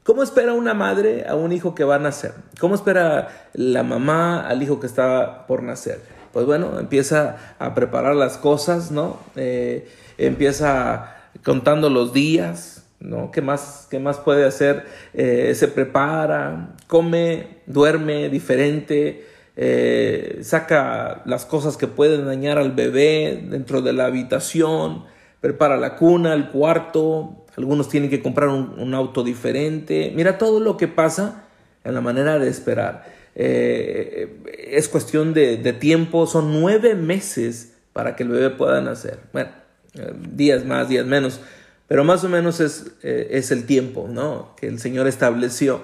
¿Cómo 0.05 0.21
espera 0.21 0.53
una 0.53 0.75
madre 0.75 1.25
a 1.27 1.33
un 1.33 1.51
hijo 1.51 1.73
que 1.73 1.83
va 1.83 1.95
a 1.95 1.97
nacer? 1.99 2.33
¿Cómo 2.59 2.75
espera 2.75 3.49
la 3.53 3.81
mamá 3.81 4.47
al 4.47 4.61
hijo 4.61 4.79
que 4.79 4.85
está 4.85 5.47
por 5.47 5.63
nacer? 5.63 5.99
Pues 6.31 6.45
bueno, 6.45 6.79
empieza 6.79 7.55
a 7.57 7.73
preparar 7.73 8.15
las 8.15 8.37
cosas, 8.37 8.91
¿no? 8.91 9.17
Eh, 9.35 9.89
empieza 10.19 11.15
contando 11.43 11.89
los 11.89 12.13
días, 12.13 12.85
¿no? 12.99 13.31
¿Qué 13.31 13.41
más, 13.41 13.87
qué 13.89 13.97
más 13.97 14.19
puede 14.19 14.45
hacer? 14.45 14.85
Eh, 15.15 15.55
se 15.55 15.69
prepara, 15.69 16.75
come, 16.85 17.61
duerme 17.65 18.29
diferente, 18.29 19.25
eh, 19.55 20.37
saca 20.43 21.23
las 21.25 21.47
cosas 21.47 21.77
que 21.77 21.87
pueden 21.87 22.27
dañar 22.27 22.59
al 22.59 22.73
bebé 22.73 23.43
dentro 23.49 23.81
de 23.81 23.93
la 23.93 24.05
habitación, 24.05 25.05
prepara 25.41 25.77
la 25.77 25.95
cuna, 25.95 26.35
el 26.35 26.51
cuarto, 26.51 27.44
algunos 27.57 27.87
tienen 27.89 28.09
que 28.09 28.21
comprar 28.21 28.49
un, 28.49 28.93
auto 28.93 29.23
diferente. 29.23 30.11
Mira 30.15 30.37
todo 30.37 30.59
lo 30.59 30.77
que 30.77 30.87
pasa 30.87 31.45
en 31.83 31.93
la 31.93 32.01
manera 32.01 32.37
de 32.37 32.49
esperar. 32.49 33.05
Eh, 33.35 34.41
es 34.67 34.89
cuestión 34.89 35.33
de, 35.33 35.57
tiempo, 35.73 36.27
son 36.27 36.59
nueve 36.59 36.95
meses 36.95 37.73
para 37.93 38.15
que 38.15 38.23
el 38.23 38.29
bebé 38.29 38.49
pueda 38.49 38.81
nacer. 38.81 39.19
Bueno, 39.31 39.51
eh, 39.93 40.13
días 40.33 40.65
más, 40.65 40.89
días 40.89 41.05
menos, 41.05 41.39
pero 41.87 42.03
más 42.03 42.23
o 42.23 42.29
menos 42.29 42.59
es, 42.59 42.91
eh, 43.03 43.27
es 43.31 43.51
el 43.51 43.65
tiempo 43.65 44.07
¿no? 44.09 44.53
que 44.57 44.67
el 44.67 44.79
Señor 44.79 45.07
estableció. 45.07 45.81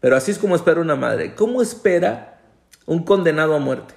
Pero 0.00 0.14
así 0.14 0.30
es 0.30 0.38
como 0.38 0.56
espera 0.56 0.80
una 0.80 0.96
madre. 0.96 1.34
¿Cómo 1.34 1.62
espera 1.62 2.38
un 2.84 3.02
condenado 3.02 3.54
a 3.54 3.58
muerte? 3.58 3.94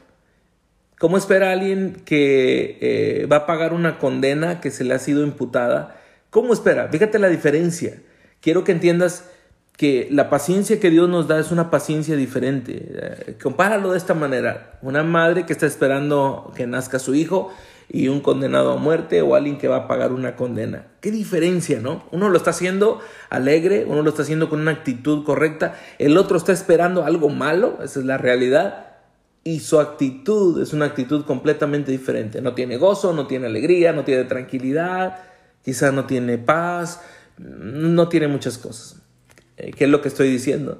¿Cómo 0.97 1.17
espera 1.17 1.51
alguien 1.51 2.03
que 2.05 3.27
va 3.31 3.37
a 3.37 3.45
pagar 3.47 3.73
una 3.73 3.97
condena 3.97 4.61
que 4.61 4.71
se 4.71 4.83
le 4.83 4.93
ha 4.93 4.99
sido 4.99 5.23
imputada? 5.23 6.00
¿Cómo 6.31 6.53
espera? 6.53 6.87
Fíjate 6.87 7.19
la 7.19 7.27
diferencia. 7.27 8.01
Quiero 8.39 8.63
que 8.63 8.71
entiendas 8.71 9.25
que 9.75 10.07
la 10.11 10.29
paciencia 10.29 10.79
que 10.79 10.89
Dios 10.89 11.09
nos 11.09 11.27
da 11.27 11.37
es 11.37 11.51
una 11.51 11.69
paciencia 11.69 12.15
diferente. 12.15 12.87
Eh, 12.87 13.37
compáralo 13.43 13.91
de 13.91 13.97
esta 13.97 14.13
manera. 14.13 14.79
Una 14.81 15.03
madre 15.03 15.45
que 15.45 15.51
está 15.51 15.65
esperando 15.65 16.53
que 16.55 16.67
nazca 16.67 16.99
su 16.99 17.15
hijo 17.15 17.51
y 17.89 18.07
un 18.07 18.21
condenado 18.21 18.71
a 18.71 18.77
muerte 18.77 19.21
o 19.21 19.35
alguien 19.35 19.57
que 19.57 19.67
va 19.67 19.75
a 19.75 19.87
pagar 19.89 20.13
una 20.13 20.37
condena. 20.37 20.87
Qué 21.01 21.11
diferencia, 21.11 21.81
¿no? 21.81 22.05
Uno 22.11 22.29
lo 22.29 22.37
está 22.37 22.51
haciendo 22.51 23.01
alegre, 23.29 23.83
uno 23.85 24.01
lo 24.01 24.09
está 24.09 24.21
haciendo 24.21 24.49
con 24.49 24.61
una 24.61 24.71
actitud 24.71 25.25
correcta, 25.25 25.75
el 25.99 26.15
otro 26.15 26.37
está 26.37 26.53
esperando 26.53 27.03
algo 27.03 27.27
malo, 27.27 27.79
esa 27.83 27.99
es 27.99 28.05
la 28.05 28.17
realidad. 28.17 28.85
Y 29.43 29.59
su 29.59 29.81
actitud 29.81 30.61
es 30.61 30.71
una 30.71 30.85
actitud 30.85 31.25
completamente 31.25 31.91
diferente. 31.91 32.41
No 32.41 32.53
tiene 32.53 32.77
gozo, 32.77 33.11
no 33.11 33.27
tiene 33.27 33.47
alegría, 33.47 33.91
no 33.91 34.05
tiene 34.05 34.23
tranquilidad, 34.23 35.30
quizás 35.63 35.93
no 35.93 36.05
tiene 36.05 36.37
paz, 36.37 37.01
no 37.37 38.09
tiene 38.09 38.27
muchas 38.27 38.57
cosas. 38.57 39.01
Eh, 39.57 39.71
¿Qué 39.71 39.85
es 39.85 39.89
lo 39.89 40.01
que 40.01 40.07
estoy 40.07 40.29
diciendo? 40.29 40.79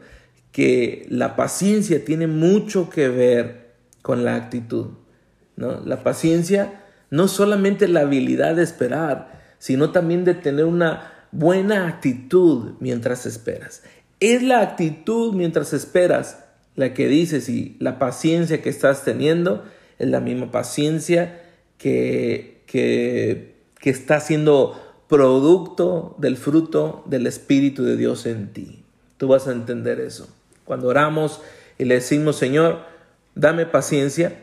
Que 0.52 1.06
la 1.10 1.36
paciencia 1.36 2.04
tiene 2.04 2.28
mucho 2.28 2.90
que 2.90 3.10
ver 3.10 3.74
con 4.02 4.24
la 4.24 4.36
actitud. 4.36 4.88
¿no? 5.56 5.82
La 5.82 6.04
paciencia 6.04 6.84
no 7.10 7.28
solamente 7.28 7.88
la 7.88 8.02
habilidad 8.02 8.56
de 8.56 8.64
esperar, 8.64 9.42
sino 9.60 9.92
también 9.92 10.24
de 10.24 10.34
tener 10.34 10.66
una 10.66 11.28
buena 11.32 11.88
actitud 11.88 12.74
mientras 12.80 13.26
esperas. 13.26 13.84
Es 14.20 14.42
la 14.44 14.62
actitud 14.62 15.34
mientras 15.34 15.74
esperas 15.74 16.46
la 16.76 16.94
que 16.94 17.08
dices 17.08 17.50
y 17.50 17.76
la 17.80 18.00
paciencia 18.00 18.62
que 18.62 18.70
estás 18.70 19.04
teniendo 19.04 19.66
es 20.00 20.08
la 20.08 20.20
misma 20.20 20.52
paciencia 20.52 21.42
que, 21.78 22.64
que 22.66 23.51
que 23.82 23.90
está 23.90 24.20
siendo 24.20 24.80
producto 25.10 26.16
del 26.20 26.38
fruto 26.38 27.04
del 27.08 27.28
Espíritu 27.28 27.84
de 27.84 27.98
Dios 27.98 28.26
en 28.26 28.54
ti. 28.54 28.84
Tú 29.18 29.28
vas 29.28 29.48
a 29.48 29.52
entender 29.52 30.00
eso. 30.00 30.30
Cuando 30.64 30.88
oramos 30.88 31.42
y 31.78 31.86
le 31.86 31.96
decimos, 31.96 32.38
Señor, 32.38 32.80
dame 33.36 33.66
paciencia, 33.66 34.38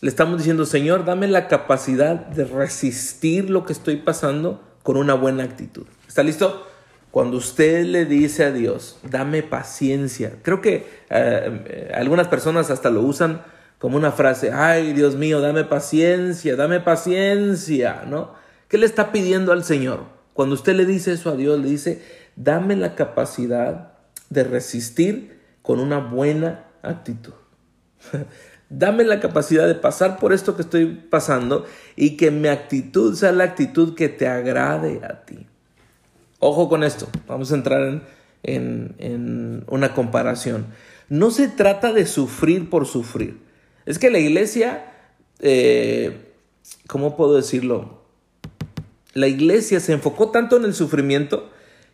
le 0.00 0.08
estamos 0.08 0.38
diciendo, 0.38 0.66
Señor, 0.66 1.04
dame 1.04 1.28
la 1.28 1.48
capacidad 1.48 2.16
de 2.16 2.44
resistir 2.44 3.48
lo 3.48 3.64
que 3.64 3.72
estoy 3.72 3.96
pasando 3.96 4.60
con 4.82 4.96
una 4.96 5.14
buena 5.14 5.44
actitud. 5.44 5.86
¿Está 6.08 6.22
listo? 6.22 6.66
Cuando 7.12 7.36
usted 7.36 7.84
le 7.84 8.04
dice 8.04 8.44
a 8.44 8.52
Dios, 8.52 8.98
dame 9.08 9.42
paciencia, 9.42 10.32
creo 10.42 10.60
que 10.60 10.86
eh, 11.10 11.92
algunas 11.94 12.26
personas 12.28 12.70
hasta 12.70 12.90
lo 12.90 13.02
usan 13.02 13.42
como 13.78 13.96
una 13.96 14.12
frase, 14.12 14.50
ay 14.50 14.92
Dios 14.92 15.14
mío, 15.16 15.40
dame 15.40 15.64
paciencia, 15.64 16.56
dame 16.56 16.80
paciencia, 16.80 18.04
¿no? 18.06 18.41
¿Qué 18.72 18.78
le 18.78 18.86
está 18.86 19.12
pidiendo 19.12 19.52
al 19.52 19.64
Señor? 19.64 20.06
Cuando 20.32 20.54
usted 20.54 20.74
le 20.74 20.86
dice 20.86 21.12
eso 21.12 21.28
a 21.28 21.36
Dios, 21.36 21.60
le 21.60 21.68
dice, 21.68 22.02
dame 22.36 22.74
la 22.74 22.94
capacidad 22.94 23.92
de 24.30 24.44
resistir 24.44 25.42
con 25.60 25.78
una 25.78 25.98
buena 25.98 26.64
actitud. 26.80 27.34
dame 28.70 29.04
la 29.04 29.20
capacidad 29.20 29.66
de 29.66 29.74
pasar 29.74 30.18
por 30.18 30.32
esto 30.32 30.56
que 30.56 30.62
estoy 30.62 30.86
pasando 30.86 31.66
y 31.96 32.16
que 32.16 32.30
mi 32.30 32.48
actitud 32.48 33.14
sea 33.14 33.30
la 33.32 33.44
actitud 33.44 33.94
que 33.94 34.08
te 34.08 34.26
agrade 34.26 35.02
a 35.04 35.26
ti. 35.26 35.46
Ojo 36.38 36.70
con 36.70 36.82
esto, 36.82 37.08
vamos 37.26 37.52
a 37.52 37.56
entrar 37.56 38.00
en, 38.42 39.64
una 39.68 39.92
comparación. 39.92 40.64
No 41.10 41.30
se 41.30 41.48
trata 41.48 41.92
de 41.92 42.06
sufrir 42.06 42.70
por 42.70 42.86
sufrir. 42.86 43.38
Es 43.84 43.98
que 43.98 44.10
la 44.10 44.18
iglesia, 44.18 44.94
eh, 45.40 46.32
¿cómo 46.86 47.18
puedo 47.18 47.34
decirlo? 47.36 48.00
La 49.14 49.28
iglesia 49.28 49.80
se 49.80 49.92
enfocó 49.92 50.30
tanto 50.30 50.56
en 50.56 50.64
el 50.64 50.74
sufrimiento 50.74 51.50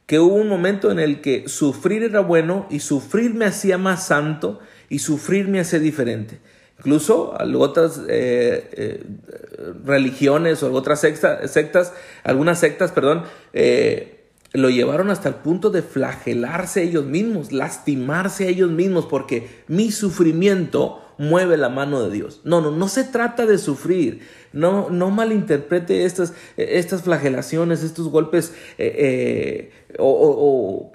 que 0.07 0.21
hubo 0.21 0.37
un 0.37 0.49
momento 0.49 0.91
en 0.91 0.99
el 0.99 1.21
que 1.21 1.49
sufrir 1.49 2.03
era 2.03 2.21
bueno 2.21 2.67
y 2.71 2.81
sufrir 2.81 3.35
me 3.35 3.45
hacía 3.45 3.77
más 3.77 4.07
santo 4.07 4.61
y 4.89 5.01
sufrir 5.01 5.49
me 5.49 5.61
hacía 5.61 5.81
diferente. 5.81 6.39
Incluso 6.79 7.37
otras 7.57 8.01
eh, 8.09 8.71
eh, 8.73 9.05
religiones 9.85 10.63
o 10.63 10.73
otras 10.73 11.01
sectas, 11.01 11.93
algunas 12.23 12.61
sectas, 12.61 12.93
perdón, 12.93 13.25
eh, 13.53 14.19
lo 14.53 14.71
llevaron 14.71 15.11
hasta 15.11 15.29
el 15.29 15.35
punto 15.35 15.71
de 15.71 15.83
flagelarse 15.83 16.83
ellos 16.83 17.05
mismos, 17.05 17.53
lastimarse 17.53 18.47
a 18.47 18.49
ellos 18.49 18.71
mismos, 18.71 19.07
porque 19.07 19.63
mi 19.67 19.91
sufrimiento 19.91 21.03
mueve 21.19 21.57
la 21.57 21.69
mano 21.69 22.03
de 22.03 22.11
Dios. 22.11 22.41
No, 22.45 22.61
no, 22.61 22.71
no 22.71 22.89
se 22.89 23.05
trata 23.05 23.45
de 23.45 23.59
sufrir. 23.59 24.21
No, 24.53 24.91
no 24.91 25.11
malinterprete 25.11 26.05
estas, 26.05 26.33
estas 26.57 27.03
flagelaciones, 27.03 27.83
estos 27.83 28.09
golpes, 28.09 28.53
eh, 28.79 29.71
eh, 29.89 29.95
o, 29.99 30.09
o, 30.09 30.93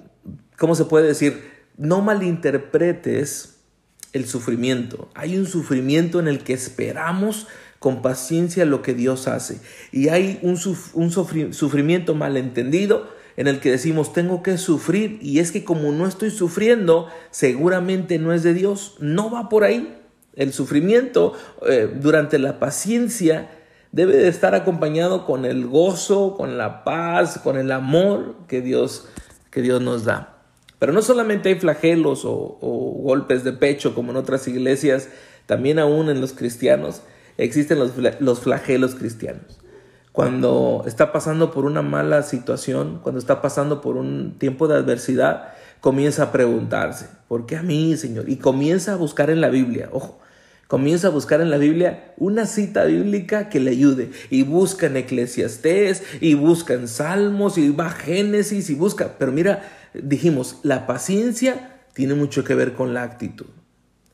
¿cómo 0.58 0.74
se 0.74 0.84
puede 0.84 1.06
decir? 1.06 1.42
No 1.76 2.00
malinterpretes 2.00 3.60
el 4.12 4.26
sufrimiento. 4.26 5.10
Hay 5.14 5.36
un 5.36 5.46
sufrimiento 5.46 6.20
en 6.20 6.28
el 6.28 6.38
que 6.44 6.52
esperamos 6.52 7.48
con 7.78 8.00
paciencia 8.00 8.64
lo 8.64 8.80
que 8.80 8.94
Dios 8.94 9.28
hace. 9.28 9.60
Y 9.92 10.08
hay 10.08 10.38
un, 10.42 10.58
un 10.94 11.10
sufrimiento 11.10 12.14
malentendido 12.14 13.12
en 13.36 13.48
el 13.48 13.60
que 13.60 13.70
decimos 13.70 14.12
tengo 14.12 14.42
que 14.42 14.58
sufrir 14.58 15.18
y 15.20 15.40
es 15.40 15.50
que 15.52 15.64
como 15.64 15.92
no 15.92 16.06
estoy 16.06 16.30
sufriendo, 16.30 17.08
seguramente 17.30 18.18
no 18.18 18.32
es 18.32 18.42
de 18.42 18.54
Dios. 18.54 18.96
No 19.00 19.30
va 19.30 19.48
por 19.48 19.64
ahí. 19.64 19.98
El 20.36 20.52
sufrimiento 20.52 21.34
eh, 21.66 21.90
durante 22.00 22.38
la 22.38 22.58
paciencia 22.58 23.50
debe 23.92 24.16
de 24.16 24.28
estar 24.28 24.54
acompañado 24.54 25.24
con 25.26 25.44
el 25.44 25.66
gozo, 25.66 26.34
con 26.36 26.58
la 26.58 26.84
paz, 26.84 27.38
con 27.42 27.56
el 27.56 27.70
amor 27.70 28.34
que 28.48 28.60
Dios, 28.60 29.06
que 29.50 29.62
Dios 29.62 29.80
nos 29.80 30.04
da. 30.04 30.42
Pero 30.78 30.92
no 30.92 31.02
solamente 31.02 31.50
hay 31.50 31.54
flagelos 31.54 32.24
o, 32.24 32.58
o 32.60 33.00
golpes 33.02 33.44
de 33.44 33.52
pecho 33.52 33.94
como 33.94 34.10
en 34.10 34.16
otras 34.16 34.48
iglesias, 34.48 35.08
también 35.46 35.78
aún 35.78 36.10
en 36.10 36.20
los 36.20 36.32
cristianos 36.32 37.02
existen 37.36 37.78
los, 37.78 37.92
los 38.20 38.40
flagelos 38.40 38.94
cristianos 38.94 39.60
cuando 40.14 40.84
está 40.86 41.10
pasando 41.10 41.50
por 41.50 41.64
una 41.64 41.82
mala 41.82 42.22
situación, 42.22 43.00
cuando 43.02 43.18
está 43.18 43.42
pasando 43.42 43.80
por 43.80 43.96
un 43.96 44.38
tiempo 44.38 44.68
de 44.68 44.76
adversidad, 44.76 45.48
comienza 45.80 46.22
a 46.22 46.30
preguntarse, 46.30 47.08
¿por 47.26 47.46
qué 47.46 47.56
a 47.56 47.64
mí, 47.64 47.96
Señor? 47.96 48.28
Y 48.28 48.36
comienza 48.36 48.92
a 48.92 48.96
buscar 48.96 49.28
en 49.28 49.40
la 49.40 49.48
Biblia, 49.48 49.88
ojo, 49.90 50.20
comienza 50.74 51.06
a 51.06 51.10
buscar 51.10 51.40
en 51.40 51.50
la 51.50 51.56
Biblia 51.56 52.12
una 52.16 52.46
cita 52.46 52.84
bíblica 52.86 53.48
que 53.48 53.60
le 53.60 53.70
ayude. 53.70 54.10
Y 54.28 54.42
busca 54.42 54.86
en 54.86 54.96
Eclesiastés, 54.96 56.02
y 56.20 56.34
busca 56.34 56.74
en 56.74 56.88
Salmos, 56.88 57.58
y 57.58 57.70
va 57.70 57.86
a 57.86 57.90
Génesis, 57.90 58.70
y 58.70 58.74
busca. 58.74 59.16
Pero 59.16 59.30
mira, 59.30 59.70
dijimos, 59.94 60.58
la 60.64 60.88
paciencia 60.88 61.78
tiene 61.92 62.14
mucho 62.14 62.42
que 62.42 62.56
ver 62.56 62.72
con 62.72 62.92
la 62.92 63.04
actitud. 63.04 63.46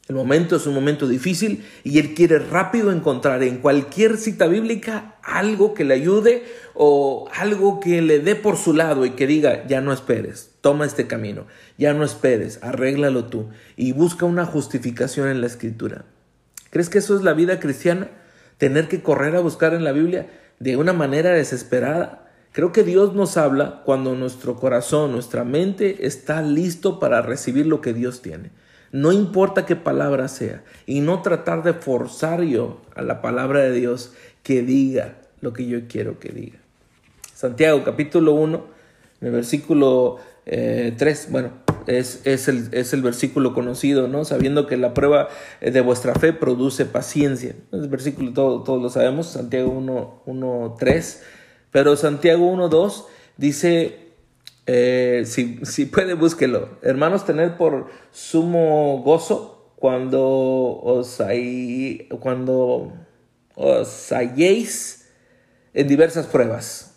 El 0.07 0.17
momento 0.17 0.57
es 0.57 0.67
un 0.67 0.75
momento 0.75 1.09
difícil 1.09 1.65
y 1.83 1.99
él 1.99 2.13
quiere 2.13 2.39
rápido 2.41 2.93
encontrar 2.93 3.43
en 3.43 3.57
cualquier 3.57 4.19
cita 4.19 4.47
bíblica 4.47 5.15
algo 5.23 5.73
que 5.73 5.85
le 5.85 5.95
ayude 5.95 6.45
o 6.75 7.31
algo 7.33 7.81
que 7.81 8.03
le 8.03 8.19
dé 8.19 8.35
por 8.35 8.59
su 8.59 8.75
lado 8.75 9.07
y 9.07 9.13
que 9.13 9.27
diga, 9.27 9.67
ya 9.67 9.81
no 9.81 9.95
esperes, 9.95 10.51
toma 10.61 10.85
este 10.85 11.07
camino, 11.07 11.47
ya 11.79 11.95
no 11.95 12.05
esperes, 12.05 12.59
arréglalo 12.61 13.27
tú 13.27 13.49
y 13.77 13.93
busca 13.93 14.27
una 14.27 14.45
justificación 14.45 15.29
en 15.29 15.41
la 15.41 15.47
escritura. 15.47 16.05
¿Crees 16.71 16.89
que 16.89 16.99
eso 16.99 17.17
es 17.17 17.23
la 17.23 17.35
vida 17.35 17.61
cristiana? 17.61 18.09
Tener 18.59 18.89
que 18.89 19.03
correr 19.03 19.37
a 19.37 19.41
buscar 19.41 19.75
en 19.75 19.85
la 19.85 19.93
Biblia 19.93 20.29
de 20.59 20.77
una 20.77 20.93
manera 20.93 21.31
desesperada. 21.31 22.31
Creo 22.53 22.73
que 22.73 22.85
Dios 22.85 23.15
nos 23.15 23.37
habla 23.37 23.83
cuando 23.85 24.15
nuestro 24.15 24.57
corazón, 24.57 25.13
nuestra 25.13 25.45
mente 25.45 26.07
está 26.07 26.43
listo 26.43 26.99
para 26.99 27.23
recibir 27.23 27.67
lo 27.67 27.81
que 27.81 27.93
Dios 27.93 28.23
tiene. 28.23 28.51
No 28.93 29.13
importa 29.13 29.67
qué 29.67 29.77
palabra 29.77 30.29
sea. 30.29 30.65
Y 30.87 31.01
no 31.01 31.23
tratar 31.23 31.63
de 31.63 31.75
forzar 31.75 32.43
yo 32.43 32.81
a 32.95 33.03
la 33.03 33.23
palabra 33.23 33.61
de 33.61 33.73
Dios 33.73 34.13
que 34.43 34.63
diga 34.63 35.19
lo 35.41 35.53
que 35.53 35.67
yo 35.67 35.87
quiero 35.89 36.19
que 36.19 36.31
diga. 36.31 36.59
Santiago 37.35 37.83
capítulo 37.85 38.33
1, 38.33 38.67
en 39.21 39.27
el 39.27 39.33
versículo 39.33 40.19
3, 40.45 40.47
eh, 40.47 41.27
bueno, 41.31 41.53
es, 41.99 42.21
es, 42.25 42.47
el, 42.49 42.69
es, 42.73 42.93
el, 42.93 43.03
versículo 43.03 43.53
conocido, 43.53 44.07
¿no? 44.07 44.25
Sabiendo 44.25 44.67
que 44.67 44.77
la 44.77 44.95
prueba 44.95 45.29
de 45.61 45.81
vuestra 45.81 46.15
fe 46.15 46.33
produce 46.33 46.85
paciencia. 46.85 47.57
El 47.73 47.89
versículo 47.89 48.33
todo, 48.33 48.63
todos 48.63 48.81
lo 48.81 48.91
sabemos, 48.91 49.27
Santiago 49.27 49.71
1, 49.71 50.23
1, 50.25 50.77
3. 50.79 51.23
Pero 51.73 51.97
Santiago 51.97 52.47
1, 52.47 52.69
2 52.69 53.07
dice, 53.37 53.99
eh, 54.67 55.25
si, 55.27 55.59
si, 55.65 55.87
puede, 55.87 56.15
búsquelo. 56.15 56.79
Hermanos, 56.83 57.27
tener 57.27 57.57
por 57.57 57.89
sumo 58.13 59.03
gozo 59.03 59.73
cuando 59.75 60.23
os, 60.23 61.21
hay, 61.21 62.09
cuando 62.21 62.93
os 63.57 64.13
halléis 64.13 65.09
en 65.75 65.89
diversas 65.89 66.27
pruebas. 66.27 66.95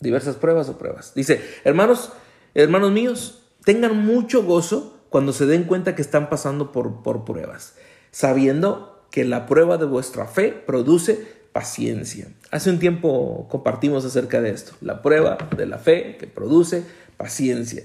Diversas 0.00 0.34
pruebas 0.34 0.68
o 0.68 0.76
pruebas. 0.76 1.14
Dice, 1.14 1.40
hermanos, 1.64 2.10
hermanos 2.54 2.90
míos, 2.90 3.45
tengan 3.66 4.06
mucho 4.06 4.44
gozo 4.44 4.96
cuando 5.10 5.32
se 5.32 5.44
den 5.44 5.64
cuenta 5.64 5.96
que 5.96 6.02
están 6.02 6.30
pasando 6.30 6.70
por, 6.70 7.02
por 7.02 7.24
pruebas, 7.24 7.74
sabiendo 8.12 9.04
que 9.10 9.24
la 9.24 9.46
prueba 9.46 9.76
de 9.76 9.86
vuestra 9.86 10.26
fe 10.26 10.52
produce 10.52 11.26
paciencia. 11.52 12.28
Hace 12.52 12.70
un 12.70 12.78
tiempo 12.78 13.48
compartimos 13.50 14.04
acerca 14.04 14.40
de 14.40 14.50
esto, 14.50 14.74
la 14.80 15.02
prueba 15.02 15.36
de 15.56 15.66
la 15.66 15.78
fe 15.78 16.16
que 16.16 16.28
produce 16.28 16.84
paciencia. 17.16 17.82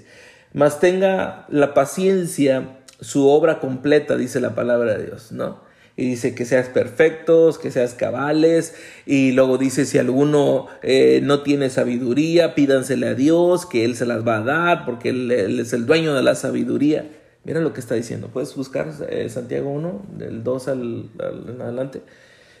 Mas 0.52 0.78
tenga 0.78 1.46
la 1.48 1.74
paciencia 1.74 2.78
su 3.00 3.28
obra 3.28 3.58
completa, 3.58 4.16
dice 4.16 4.38
la 4.38 4.54
palabra 4.54 4.96
de 4.96 5.06
Dios, 5.06 5.32
¿no? 5.32 5.62
Y 5.96 6.06
dice 6.06 6.34
que 6.34 6.44
seas 6.44 6.68
perfectos, 6.68 7.58
que 7.58 7.70
seas 7.70 7.94
cabales, 7.94 8.74
y 9.04 9.32
luego 9.32 9.58
dice 9.58 9.84
si 9.84 9.98
alguno 9.98 10.68
eh, 10.82 11.20
no 11.22 11.42
tiene 11.42 11.68
sabiduría, 11.68 12.54
pídansele 12.54 13.08
a 13.08 13.14
Dios, 13.14 13.66
que 13.66 13.84
Él 13.84 13.94
se 13.94 14.06
las 14.06 14.26
va 14.26 14.38
a 14.38 14.42
dar, 14.42 14.84
porque 14.86 15.10
Él, 15.10 15.30
es 15.30 15.72
el 15.72 15.84
dueño 15.84 16.14
de 16.14 16.22
la 16.22 16.34
sabiduría. 16.34 17.10
Mira 17.44 17.60
lo 17.60 17.72
que 17.72 17.80
está 17.80 17.94
diciendo. 17.94 18.28
Puedes 18.32 18.54
buscar 18.54 18.90
eh, 19.08 19.28
Santiago 19.28 19.70
1, 19.70 20.06
del 20.16 20.42
2 20.42 20.68
al, 20.68 21.10
al, 21.18 21.54
en 21.54 21.60
adelante. 21.60 22.02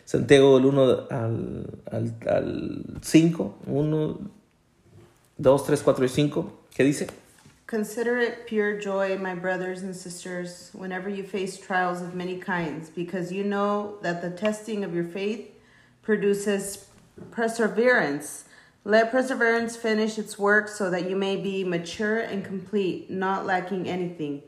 Santiago 0.04 0.56
del 0.56 0.66
1 0.66 0.82
al, 1.10 1.66
al, 1.90 2.14
al 2.28 2.84
5, 3.00 3.58
1, 3.66 4.20
2, 5.38 5.66
3, 5.66 5.82
4 5.82 6.04
y 6.04 6.08
5, 6.08 6.52
¿qué 6.74 6.84
dice? 6.84 7.06
Consider 7.72 8.18
it 8.18 8.46
pure 8.46 8.78
joy, 8.78 9.16
my 9.16 9.34
brothers 9.34 9.80
and 9.82 9.96
sisters, 9.96 10.68
whenever 10.74 11.08
you 11.08 11.22
face 11.22 11.56
trials 11.56 12.02
of 12.02 12.14
many 12.14 12.36
kinds, 12.36 12.90
because 12.90 13.32
you 13.32 13.42
know 13.42 13.96
that 14.02 14.20
the 14.20 14.28
testing 14.28 14.84
of 14.84 14.94
your 14.94 15.04
faith 15.04 15.50
produces 16.02 16.88
perseverance. 17.30 18.44
Let 18.84 19.10
perseverance 19.10 19.74
finish 19.74 20.18
its 20.18 20.38
work 20.38 20.68
so 20.68 20.90
that 20.90 21.08
you 21.08 21.16
may 21.16 21.36
be 21.36 21.64
mature 21.64 22.18
and 22.18 22.44
complete, 22.44 23.10
not 23.10 23.46
lacking 23.46 23.88
anything. 23.88 24.42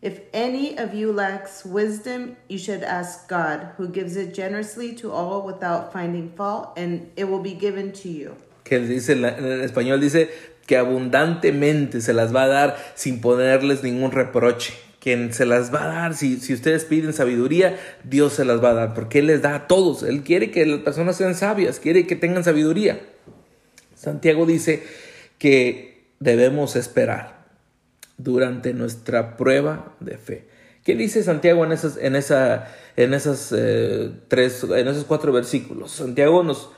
If 0.00 0.22
any 0.32 0.78
of 0.78 0.94
you 0.94 1.12
lacks 1.12 1.66
wisdom, 1.66 2.38
you 2.48 2.56
should 2.56 2.82
ask 2.82 3.28
God, 3.28 3.74
who 3.76 3.88
gives 3.88 4.16
it 4.16 4.32
generously 4.32 4.94
to 4.94 5.12
all 5.12 5.42
without 5.42 5.92
finding 5.92 6.30
fault, 6.30 6.72
and 6.78 7.12
it 7.14 7.24
will 7.24 7.42
be 7.42 7.52
given 7.52 7.92
to 7.92 8.08
you. 8.08 8.38
Que 8.64 8.78
dice 8.78 9.10
en 9.10 9.20
español 9.20 10.00
dice 10.00 10.30
que 10.66 10.76
abundantemente 10.76 12.00
se 12.00 12.12
las 12.12 12.34
va 12.34 12.44
a 12.44 12.48
dar 12.48 12.76
sin 12.94 13.20
ponerles 13.20 13.82
ningún 13.82 14.12
reproche. 14.12 14.74
Quien 15.00 15.34
se 15.34 15.44
las 15.44 15.72
va 15.74 15.84
a 15.84 15.86
dar, 15.86 16.14
si, 16.14 16.38
si 16.38 16.54
ustedes 16.54 16.86
piden 16.86 17.12
sabiduría, 17.12 17.78
Dios 18.04 18.32
se 18.32 18.46
las 18.46 18.64
va 18.64 18.70
a 18.70 18.74
dar, 18.74 18.94
porque 18.94 19.18
Él 19.18 19.26
les 19.26 19.42
da 19.42 19.54
a 19.54 19.66
todos. 19.66 20.02
Él 20.02 20.22
quiere 20.22 20.50
que 20.50 20.64
las 20.64 20.80
personas 20.80 21.16
sean 21.16 21.34
sabias, 21.34 21.78
quiere 21.78 22.06
que 22.06 22.16
tengan 22.16 22.42
sabiduría. 22.42 23.00
Santiago 23.94 24.46
dice 24.46 24.82
que 25.38 26.06
debemos 26.20 26.74
esperar 26.76 27.44
durante 28.16 28.72
nuestra 28.72 29.36
prueba 29.36 29.94
de 30.00 30.16
fe. 30.16 30.48
¿Qué 30.84 30.94
dice 30.94 31.22
Santiago 31.22 31.64
en, 31.64 31.72
esas, 31.72 31.96
en, 31.96 32.14
esa, 32.14 32.68
en, 32.96 33.14
esas, 33.14 33.54
eh, 33.56 34.10
tres, 34.28 34.64
en 34.64 34.88
esos 34.88 35.04
cuatro 35.04 35.32
versículos? 35.32 35.92
Santiago 35.92 36.42
nos 36.42 36.70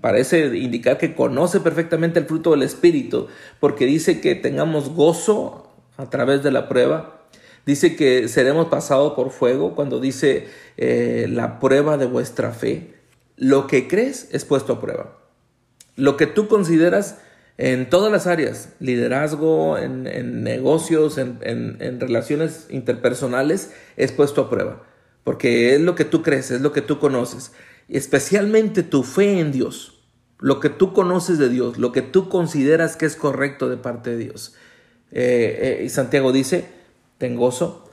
parece 0.00 0.56
indicar 0.58 0.98
que 0.98 1.14
conoce 1.14 1.60
perfectamente 1.60 2.18
el 2.18 2.26
fruto 2.26 2.52
del 2.52 2.62
Espíritu, 2.62 3.28
porque 3.58 3.86
dice 3.86 4.20
que 4.20 4.34
tengamos 4.34 4.90
gozo 4.90 5.70
a 5.96 6.08
través 6.08 6.42
de 6.42 6.50
la 6.50 6.68
prueba. 6.68 7.26
Dice 7.66 7.96
que 7.96 8.28
seremos 8.28 8.68
pasados 8.68 9.12
por 9.14 9.30
fuego 9.30 9.74
cuando 9.74 10.00
dice 10.00 10.48
eh, 10.76 11.26
la 11.28 11.58
prueba 11.60 11.96
de 11.98 12.06
vuestra 12.06 12.52
fe. 12.52 12.94
Lo 13.36 13.66
que 13.66 13.88
crees 13.88 14.28
es 14.32 14.44
puesto 14.44 14.74
a 14.74 14.80
prueba. 14.80 15.18
Lo 15.96 16.16
que 16.16 16.26
tú 16.26 16.48
consideras 16.48 17.18
en 17.60 17.90
todas 17.90 18.10
las 18.10 18.26
áreas, 18.26 18.70
liderazgo, 18.80 19.76
en, 19.76 20.42
negocios, 20.42 21.18
en, 21.18 22.00
relaciones 22.00 22.66
interpersonales, 22.70 23.70
es 23.98 24.12
puesto 24.12 24.40
a 24.40 24.48
prueba, 24.48 24.82
porque 25.24 25.74
es 25.74 25.80
lo 25.82 25.94
que 25.94 26.06
tú 26.06 26.22
crees, 26.22 26.50
es 26.50 26.62
lo 26.62 26.72
que 26.72 26.80
tú 26.80 26.98
conoces, 26.98 27.52
especialmente 27.96 28.82
tu 28.82 29.02
fe 29.02 29.40
en 29.40 29.52
Dios, 29.52 30.04
lo 30.38 30.60
que 30.60 30.70
tú 30.70 30.92
conoces 30.92 31.38
de 31.38 31.48
Dios, 31.48 31.78
lo 31.78 31.92
que 31.92 32.02
tú 32.02 32.28
consideras 32.28 32.96
que 32.96 33.06
es 33.06 33.16
correcto 33.16 33.68
de 33.68 33.76
parte 33.76 34.10
de 34.10 34.16
Dios. 34.16 34.54
Eh, 35.10 35.80
eh, 35.82 35.88
Santiago 35.88 36.32
dice, 36.32 36.66
ten 37.18 37.36
gozo, 37.36 37.90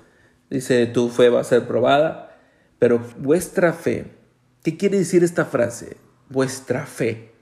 dice, 0.50 0.86
tu 0.88 1.10
fe 1.10 1.30
va 1.30 1.42
a 1.42 1.44
ser 1.44 1.68
probada, 1.68 2.40
pero 2.80 3.02
vuestra 3.18 3.74
fe, 3.74 4.12
¿qué 4.64 4.78
quiere 4.78 5.00
decir 5.00 5.24
esta 5.24 5.46
frase? 5.46 5.98
Vuestra 6.30 6.86
fe 6.86 7.37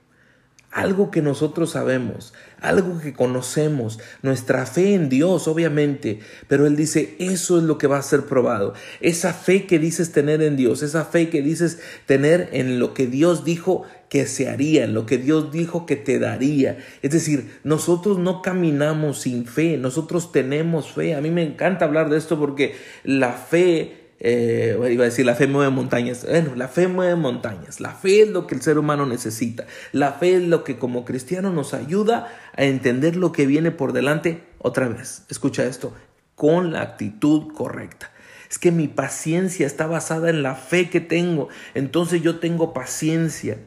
algo 0.76 1.10
que 1.10 1.22
nosotros 1.22 1.70
sabemos, 1.70 2.34
algo 2.60 3.00
que 3.00 3.14
conocemos, 3.14 3.98
nuestra 4.20 4.66
fe 4.66 4.92
en 4.92 5.08
Dios, 5.08 5.48
obviamente, 5.48 6.20
pero 6.48 6.66
Él 6.66 6.76
dice, 6.76 7.16
eso 7.18 7.56
es 7.56 7.64
lo 7.64 7.78
que 7.78 7.86
va 7.86 7.96
a 7.96 8.02
ser 8.02 8.26
probado, 8.26 8.74
esa 9.00 9.32
fe 9.32 9.64
que 9.64 9.78
dices 9.78 10.12
tener 10.12 10.42
en 10.42 10.54
Dios, 10.54 10.82
esa 10.82 11.06
fe 11.06 11.30
que 11.30 11.40
dices 11.40 11.80
tener 12.04 12.50
en 12.52 12.78
lo 12.78 12.92
que 12.92 13.06
Dios 13.06 13.42
dijo 13.42 13.84
que 14.10 14.26
se 14.26 14.50
haría, 14.50 14.84
en 14.84 14.92
lo 14.92 15.06
que 15.06 15.16
Dios 15.16 15.50
dijo 15.50 15.86
que 15.86 15.96
te 15.96 16.18
daría. 16.18 16.76
Es 17.00 17.10
decir, 17.10 17.58
nosotros 17.64 18.18
no 18.18 18.42
caminamos 18.42 19.22
sin 19.22 19.46
fe, 19.46 19.78
nosotros 19.78 20.30
tenemos 20.30 20.92
fe. 20.92 21.14
A 21.14 21.22
mí 21.22 21.30
me 21.30 21.42
encanta 21.42 21.86
hablar 21.86 22.10
de 22.10 22.18
esto 22.18 22.38
porque 22.38 22.76
la 23.02 23.32
fe 23.32 24.05
eh, 24.28 24.76
iba 24.90 25.04
a 25.04 25.04
decir 25.04 25.24
la 25.24 25.36
fe 25.36 25.46
mueve 25.46 25.70
montañas. 25.70 26.26
Bueno, 26.28 26.56
la 26.56 26.66
fe 26.66 26.88
mueve 26.88 27.14
montañas. 27.14 27.80
La 27.80 27.92
fe 27.92 28.22
es 28.22 28.28
lo 28.28 28.48
que 28.48 28.56
el 28.56 28.60
ser 28.60 28.76
humano 28.76 29.06
necesita. 29.06 29.66
La 29.92 30.14
fe 30.14 30.34
es 30.34 30.42
lo 30.42 30.64
que 30.64 30.78
como 30.78 31.04
cristiano 31.04 31.52
nos 31.52 31.74
ayuda 31.74 32.26
a 32.56 32.64
entender 32.64 33.14
lo 33.14 33.30
que 33.30 33.46
viene 33.46 33.70
por 33.70 33.92
delante. 33.92 34.42
Otra 34.58 34.88
vez, 34.88 35.22
escucha 35.28 35.64
esto, 35.64 35.94
con 36.34 36.72
la 36.72 36.82
actitud 36.82 37.52
correcta. 37.54 38.10
Es 38.50 38.58
que 38.58 38.72
mi 38.72 38.88
paciencia 38.88 39.64
está 39.64 39.86
basada 39.86 40.28
en 40.28 40.42
la 40.42 40.56
fe 40.56 40.90
que 40.90 41.00
tengo. 41.00 41.48
Entonces 41.74 42.20
yo 42.20 42.40
tengo 42.40 42.74
paciencia. 42.74 43.58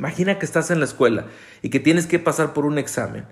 Imagina 0.00 0.40
que 0.40 0.46
estás 0.46 0.72
en 0.72 0.80
la 0.80 0.86
escuela 0.86 1.26
y 1.62 1.70
que 1.70 1.78
tienes 1.78 2.08
que 2.08 2.18
pasar 2.18 2.52
por 2.52 2.66
un 2.66 2.78
examen. 2.78 3.26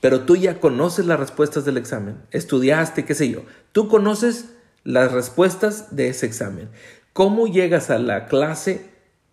Pero 0.00 0.22
tú 0.22 0.36
ya 0.36 0.58
conoces 0.58 1.04
las 1.04 1.20
respuestas 1.20 1.66
del 1.66 1.76
examen. 1.76 2.16
Estudiaste, 2.30 3.04
qué 3.04 3.14
sé 3.14 3.28
yo. 3.28 3.42
Tú 3.72 3.88
conoces 3.88 4.54
las 4.84 5.12
respuestas 5.12 5.96
de 5.96 6.08
ese 6.08 6.26
examen. 6.26 6.68
¿Cómo 7.14 7.46
llegas 7.46 7.90
a 7.90 7.98
la 7.98 8.26
clase 8.26 8.90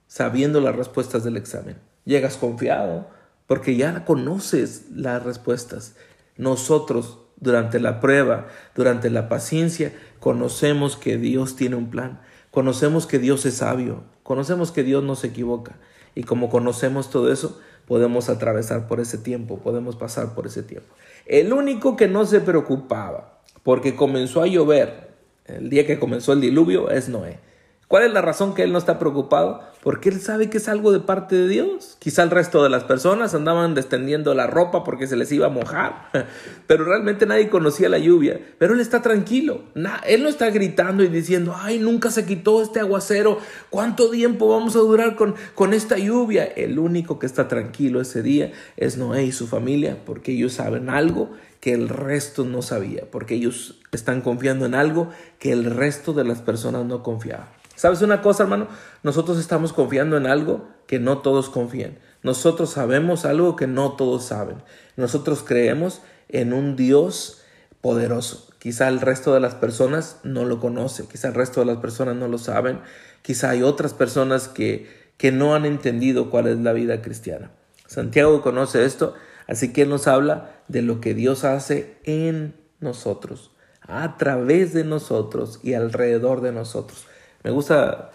sabiendo 0.07 0.61
las 0.61 0.75
respuestas 0.75 1.23
del 1.23 1.37
examen? 1.37 1.77
Llegas 2.05 2.37
confiado 2.37 3.07
porque 3.47 3.75
ya 3.75 4.05
conoces 4.05 4.85
las 4.95 5.23
respuestas. 5.23 5.95
Nosotros 6.37 7.19
durante 7.35 7.79
la 7.79 7.99
prueba, 7.99 8.47
durante 8.75 9.09
la 9.09 9.27
paciencia, 9.27 9.93
conocemos 10.19 10.95
que 10.95 11.17
Dios 11.17 11.55
tiene 11.57 11.75
un 11.75 11.89
plan, 11.89 12.21
conocemos 12.49 13.07
que 13.07 13.19
Dios 13.19 13.45
es 13.45 13.55
sabio, 13.55 14.03
conocemos 14.23 14.71
que 14.71 14.83
Dios 14.83 15.03
no 15.03 15.15
se 15.15 15.27
equivoca. 15.27 15.75
Y 16.15 16.23
como 16.23 16.49
conocemos 16.49 17.09
todo 17.09 17.31
eso, 17.31 17.59
podemos 17.87 18.29
atravesar 18.29 18.87
por 18.87 18.99
ese 18.99 19.17
tiempo, 19.17 19.59
podemos 19.59 19.95
pasar 19.95 20.33
por 20.33 20.47
ese 20.47 20.63
tiempo. 20.63 20.93
El 21.25 21.51
único 21.51 21.97
que 21.97 22.07
no 22.07 22.25
se 22.25 22.39
preocupaba 22.39 23.41
porque 23.63 23.95
comenzó 23.95 24.41
a 24.41 24.47
llover 24.47 25.10
el 25.45 25.69
día 25.69 25.85
que 25.85 25.99
comenzó 25.99 26.33
el 26.33 26.41
diluvio 26.41 26.89
es 26.89 27.09
Noé. 27.09 27.39
¿Cuál 27.87 28.03
es 28.03 28.13
la 28.13 28.21
razón 28.21 28.53
que 28.53 28.63
él 28.63 28.71
no 28.71 28.77
está 28.77 28.99
preocupado? 28.99 29.61
Porque 29.81 30.09
él 30.09 30.21
sabe 30.21 30.49
que 30.49 30.59
es 30.59 30.67
algo 30.67 30.91
de 30.91 30.99
parte 30.99 31.35
de 31.35 31.47
Dios. 31.47 31.97
Quizá 31.99 32.21
el 32.21 32.29
resto 32.29 32.63
de 32.63 32.69
las 32.69 32.83
personas 32.83 33.33
andaban 33.33 33.73
descendiendo 33.73 34.33
la 34.35 34.45
ropa 34.45 34.83
porque 34.83 35.07
se 35.07 35.15
les 35.15 35.31
iba 35.31 35.47
a 35.47 35.49
mojar, 35.49 36.09
pero 36.67 36.85
realmente 36.85 37.25
nadie 37.25 37.49
conocía 37.49 37.89
la 37.89 37.97
lluvia. 37.97 38.39
Pero 38.59 38.75
él 38.75 38.79
está 38.79 39.01
tranquilo. 39.01 39.63
él 40.05 40.23
no 40.23 40.29
está 40.29 40.49
gritando 40.51 41.03
y 41.03 41.07
diciendo, 41.07 41.55
ay, 41.57 41.79
nunca 41.79 42.11
se 42.11 42.25
quitó 42.25 42.61
este 42.61 42.79
aguacero. 42.79 43.39
¿Cuánto 43.69 44.11
tiempo 44.11 44.49
vamos 44.49 44.75
a 44.75 44.79
durar 44.79 45.15
con, 45.15 45.35
con 45.55 45.73
esta 45.73 45.97
lluvia? 45.97 46.43
El 46.43 46.77
único 46.77 47.17
que 47.17 47.25
está 47.25 47.47
tranquilo 47.47 48.01
ese 48.01 48.21
día 48.21 48.51
es 48.77 48.97
Noé 48.97 49.23
y 49.23 49.31
su 49.31 49.47
familia 49.47 49.97
porque 50.05 50.33
ellos 50.33 50.53
saben 50.53 50.89
algo 50.89 51.31
que 51.59 51.73
el 51.73 51.89
resto 51.89 52.43
no 52.43 52.61
sabía, 52.61 53.03
porque 53.11 53.35
ellos 53.35 53.79
están 53.91 54.21
confiando 54.21 54.65
en 54.65 54.73
algo 54.73 55.09
que 55.39 55.51
el 55.51 55.65
resto 55.65 56.13
de 56.13 56.23
las 56.23 56.41
personas 56.41 56.85
no 56.85 57.03
confiaban. 57.03 57.60
¿Sabes 57.81 58.03
una 58.03 58.21
cosa, 58.21 58.43
hermano? 58.43 58.67
Nosotros 59.01 59.39
estamos 59.39 59.73
confiando 59.73 60.15
en 60.15 60.27
algo 60.27 60.67
que 60.85 60.99
no 60.99 61.17
todos 61.17 61.49
confían. 61.49 61.97
Nosotros 62.21 62.69
sabemos 62.69 63.25
algo 63.25 63.55
que 63.55 63.65
no 63.65 63.93
todos 63.93 64.25
saben. 64.25 64.57
Nosotros 64.97 65.41
creemos 65.43 66.03
en 66.29 66.53
un 66.53 66.75
Dios 66.75 67.41
poderoso. 67.81 68.47
Quizá 68.59 68.87
el 68.87 69.01
resto 69.01 69.33
de 69.33 69.39
las 69.39 69.55
personas 69.55 70.19
no 70.23 70.45
lo 70.45 70.59
conoce, 70.59 71.07
quizá 71.07 71.29
el 71.29 71.33
resto 71.33 71.61
de 71.61 71.65
las 71.65 71.77
personas 71.77 72.15
no 72.15 72.27
lo 72.27 72.37
saben, 72.37 72.81
quizá 73.23 73.49
hay 73.49 73.63
otras 73.63 73.95
personas 73.95 74.47
que, 74.47 74.87
que 75.17 75.31
no 75.31 75.55
han 75.55 75.65
entendido 75.65 76.29
cuál 76.29 76.45
es 76.45 76.59
la 76.59 76.73
vida 76.73 77.01
cristiana. 77.01 77.49
Santiago 77.87 78.43
conoce 78.43 78.85
esto 78.85 79.15
Así 79.47 79.73
que 79.73 79.81
Él 79.81 79.89
nos 79.89 80.07
habla 80.07 80.61
de 80.67 80.81
lo 80.81 81.01
que 81.01 81.13
Dios 81.15 81.43
hace 81.45 81.97
en 82.03 82.55
nosotros, 82.79 83.51
a 83.81 84.15
través 84.17 84.71
de 84.71 84.83
nosotros 84.83 85.59
y 85.63 85.73
alrededor 85.73 86.41
de 86.41 86.51
nosotros. 86.51 87.05
Me 87.43 87.51
gusta, 87.51 88.11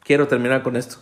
quiero 0.00 0.28
terminar 0.28 0.62
con 0.62 0.76
esto, 0.76 0.96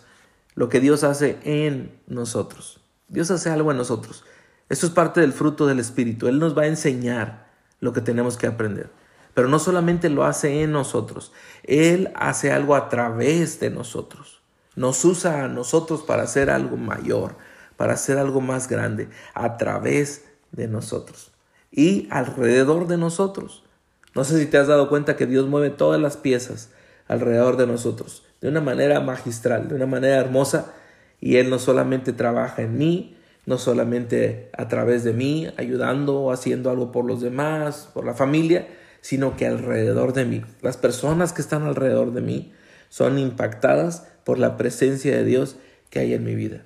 lo 0.55 0.69
que 0.69 0.81
Dios 0.81 1.05
hace 1.05 1.39
en 1.43 2.01
nosotros. 2.07 2.81
Dios 3.09 3.31
hace 3.31 3.51
algo 3.51 3.71
en 3.71 3.77
nosotros. 3.77 4.25
Esto 4.69 4.87
es 4.87 4.93
parte 4.93 5.21
del 5.21 5.33
fruto 5.33 5.67
del 5.67 5.79
Espíritu. 5.79 6.29
Él 6.29 6.39
nos 6.39 6.57
va 6.57 6.63
a 6.63 6.67
enseñar 6.67 7.47
lo 7.81 7.93
que 7.93 8.01
tenemos 8.01 8.37
que 8.37 8.47
aprender. 8.47 8.91
Pero 9.35 9.49
no 9.49 9.59
solamente 9.59 10.09
lo 10.09 10.25
hace 10.25 10.63
en 10.63 10.73
nosotros, 10.73 11.33
Él 11.63 12.11
hace 12.17 12.53
algo 12.53 12.75
a 12.75 12.89
través 12.89 13.61
de 13.61 13.69
nosotros. 13.69 14.41
Nos 14.77 15.05
usa 15.05 15.45
a 15.45 15.49
nosotros 15.49 16.03
para 16.03 16.23
hacer 16.23 16.49
algo 16.49 16.77
mayor, 16.79 17.37
para 17.77 17.93
hacer 17.93 18.17
algo 18.17 18.41
más 18.41 18.67
grande 18.67 19.09
a 19.35 19.59
través 19.59 20.25
de 20.53 20.69
nosotros 20.69 21.33
y 21.71 22.09
alrededor 22.11 22.87
de 22.87 22.97
nosotros. 22.97 23.63
No 24.15 24.25
sé 24.25 24.39
si 24.39 24.47
te 24.47 24.57
has 24.57 24.67
dado 24.67 24.89
cuenta 24.89 25.17
que 25.17 25.27
Dios 25.27 25.47
mueve 25.47 25.71
todas 25.71 26.01
las 26.01 26.17
piezas 26.17 26.71
alrededor 27.09 27.57
de 27.57 27.67
nosotros 27.67 28.27
de 28.41 28.49
una 28.49 28.61
manera 28.61 29.01
magistral, 29.01 29.69
de 29.69 29.75
una 29.75 29.87
manera 29.87 30.17
hermosa, 30.17 30.75
y 31.21 31.37
Él 31.37 31.51
no 31.51 31.59
solamente 31.59 32.13
trabaja 32.13 32.63
en 32.63 32.77
mí, 32.77 33.17
no 33.47 33.59
solamente 33.59 34.51
a 34.57 34.69
través 34.69 35.05
de 35.05 35.13
mí, 35.13 35.49
ayudando 35.57 36.21
o 36.21 36.33
haciendo 36.33 36.71
algo 36.71 36.93
por 36.93 37.05
los 37.05 37.21
demás, 37.21 37.89
por 37.95 38.05
la 38.05 38.15
familia, 38.15 38.69
sino 39.01 39.37
que 39.37 39.47
alrededor 39.47 40.13
de 40.13 40.25
mí, 40.25 40.45
las 40.63 40.77
personas 40.77 41.33
que 41.33 41.41
están 41.41 41.63
alrededor 41.63 42.13
de 42.13 42.21
mí 42.21 42.53
son 42.89 43.19
impactadas 43.19 44.07
por 44.25 44.39
la 44.39 44.57
presencia 44.57 45.17
de 45.17 45.25
Dios 45.25 45.57
que 45.91 46.01
hay 46.01 46.13
en 46.13 46.25
mi 46.25 46.35
vida. 46.35 46.65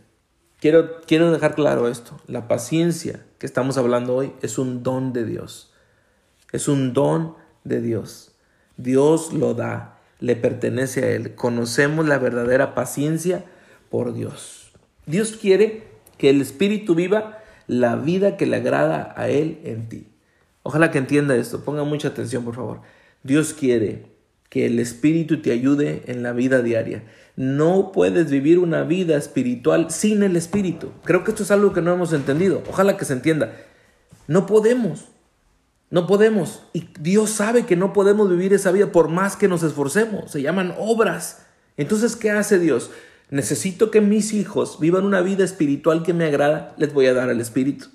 Quiero, 0.59 1.01
quiero 1.03 1.31
dejar 1.31 1.55
claro 1.55 1.89
esto. 1.89 2.19
La 2.27 2.49
paciencia 2.49 3.25
que 3.39 3.47
estamos 3.47 3.79
hablando 3.79 4.15
hoy 4.15 4.35
es 4.43 4.59
un 4.59 4.83
don 4.83 5.13
de 5.13 5.25
Dios. 5.25 5.73
Es 6.53 6.69
un 6.69 6.93
don 6.93 7.37
de 7.65 7.81
Dios. 7.81 8.33
Dios 8.77 9.33
lo 9.33 9.55
da, 9.55 10.00
le 10.21 10.37
pertenece 10.37 11.05
a 11.05 11.11
Él. 11.11 11.35
Conocemos 11.35 12.07
la 12.07 12.19
verdadera 12.19 12.75
paciencia 12.75 13.45
por 13.91 14.15
Dios. 14.15 14.73
Dios 15.07 15.33
quiere 15.33 15.85
que 16.19 16.31
el 16.31 16.41
Espíritu 16.41 16.95
viva 16.95 17.39
la 17.67 17.97
vida 17.97 18.37
que 18.37 18.47
le 18.47 18.57
agrada 18.57 19.15
a 19.17 19.29
Él 19.29 19.61
en 19.65 19.89
ti. 19.89 20.07
Ojalá 20.63 20.91
que 20.91 20.99
entienda 20.99 21.37
esto. 21.37 21.65
Ponga 21.65 21.85
mucha 21.85 22.09
atención, 22.09 22.45
por 22.45 22.55
favor. 22.55 22.81
Dios 23.23 23.55
quiere 23.55 24.07
que 24.49 24.67
el 24.67 24.79
Espíritu 24.79 25.41
te 25.41 25.53
ayude 25.53 26.03
en 26.07 26.23
la 26.23 26.33
vida 26.33 26.61
diaria. 26.61 27.05
No 27.37 27.93
puedes 27.93 28.31
vivir 28.31 28.59
una 28.59 28.83
vida 28.83 29.17
espiritual 29.17 29.91
sin 29.91 30.23
el 30.23 30.37
Espíritu. 30.37 30.93
Creo 31.05 31.25
que 31.25 31.31
esto 31.31 31.45
es 31.45 31.51
algo 31.51 31.73
que 31.73 31.81
no 31.81 31.93
hemos 31.93 32.13
entendido. 32.13 32.63
Ojalá 32.69 32.97
que 32.97 33.05
se 33.05 33.15
entienda. 33.15 33.53
No 34.27 34.47
podemos. 34.47 35.09
No 35.91 36.07
podemos. 36.07 36.63
Y 36.73 36.89
Dios 37.01 37.31
sabe 37.31 37.67
que 37.67 37.77
no 37.77 37.93
podemos 37.93 38.31
vivir 38.31 38.53
esa 38.53 38.71
vida 38.71 38.93
por 38.93 39.09
más 39.09 39.37
que 39.37 39.49
nos 39.49 39.63
esforcemos. 39.63 40.31
Se 40.31 40.41
llaman 40.41 40.75
obras. 40.79 41.47
Entonces, 41.77 42.15
¿qué 42.15 42.31
hace 42.31 42.59
Dios? 42.59 42.91
Necesito 43.31 43.91
que 43.91 44.01
mis 44.01 44.33
hijos 44.33 44.79
vivan 44.81 45.05
una 45.05 45.21
vida 45.21 45.45
espiritual 45.45 46.03
que 46.03 46.15
me 46.15 46.25
agrada. 46.25 46.75
Les 46.79 46.93
voy 46.93 47.07
a 47.07 47.15
dar 47.15 47.29
al 47.29 47.41
Espíritu. 47.41 47.87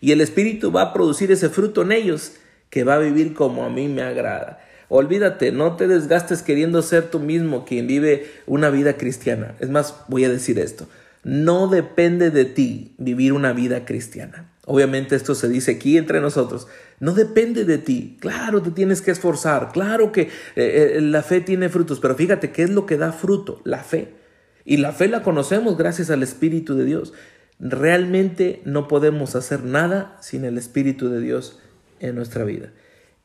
Y 0.00 0.12
el 0.12 0.20
Espíritu 0.20 0.72
va 0.72 0.82
a 0.82 0.92
producir 0.92 1.30
ese 1.30 1.48
fruto 1.48 1.82
en 1.82 1.92
ellos 1.92 2.32
que 2.70 2.84
va 2.84 2.94
a 2.94 2.98
vivir 2.98 3.34
como 3.34 3.64
a 3.64 3.70
mí 3.70 3.88
me 3.88 4.02
agrada. 4.02 4.60
Olvídate, 4.88 5.52
no 5.52 5.76
te 5.76 5.88
desgastes 5.88 6.42
queriendo 6.42 6.82
ser 6.82 7.10
tú 7.10 7.18
mismo 7.18 7.64
quien 7.64 7.86
vive 7.86 8.30
una 8.46 8.68
vida 8.68 8.96
cristiana. 8.96 9.54
Es 9.60 9.70
más, 9.70 9.96
voy 10.08 10.24
a 10.24 10.28
decir 10.28 10.58
esto. 10.58 10.86
No 11.22 11.68
depende 11.68 12.30
de 12.30 12.44
ti 12.44 12.94
vivir 12.98 13.32
una 13.32 13.52
vida 13.52 13.84
cristiana. 13.84 14.51
Obviamente 14.66 15.16
esto 15.16 15.34
se 15.34 15.48
dice 15.48 15.72
aquí 15.72 15.98
entre 15.98 16.20
nosotros. 16.20 16.68
No 17.00 17.14
depende 17.14 17.64
de 17.64 17.78
ti. 17.78 18.16
Claro, 18.20 18.62
te 18.62 18.70
tienes 18.70 19.02
que 19.02 19.10
esforzar. 19.10 19.72
Claro 19.72 20.12
que 20.12 20.22
eh, 20.22 20.28
eh, 20.96 21.00
la 21.00 21.22
fe 21.22 21.40
tiene 21.40 21.68
frutos. 21.68 21.98
Pero 21.98 22.14
fíjate, 22.14 22.52
¿qué 22.52 22.62
es 22.62 22.70
lo 22.70 22.86
que 22.86 22.96
da 22.96 23.12
fruto? 23.12 23.60
La 23.64 23.82
fe. 23.82 24.14
Y 24.64 24.76
la 24.76 24.92
fe 24.92 25.08
la 25.08 25.22
conocemos 25.22 25.76
gracias 25.76 26.10
al 26.10 26.22
Espíritu 26.22 26.76
de 26.76 26.84
Dios. 26.84 27.12
Realmente 27.58 28.62
no 28.64 28.86
podemos 28.86 29.34
hacer 29.34 29.64
nada 29.64 30.16
sin 30.20 30.44
el 30.44 30.56
Espíritu 30.56 31.08
de 31.08 31.20
Dios 31.20 31.58
en 31.98 32.14
nuestra 32.14 32.44
vida. 32.44 32.70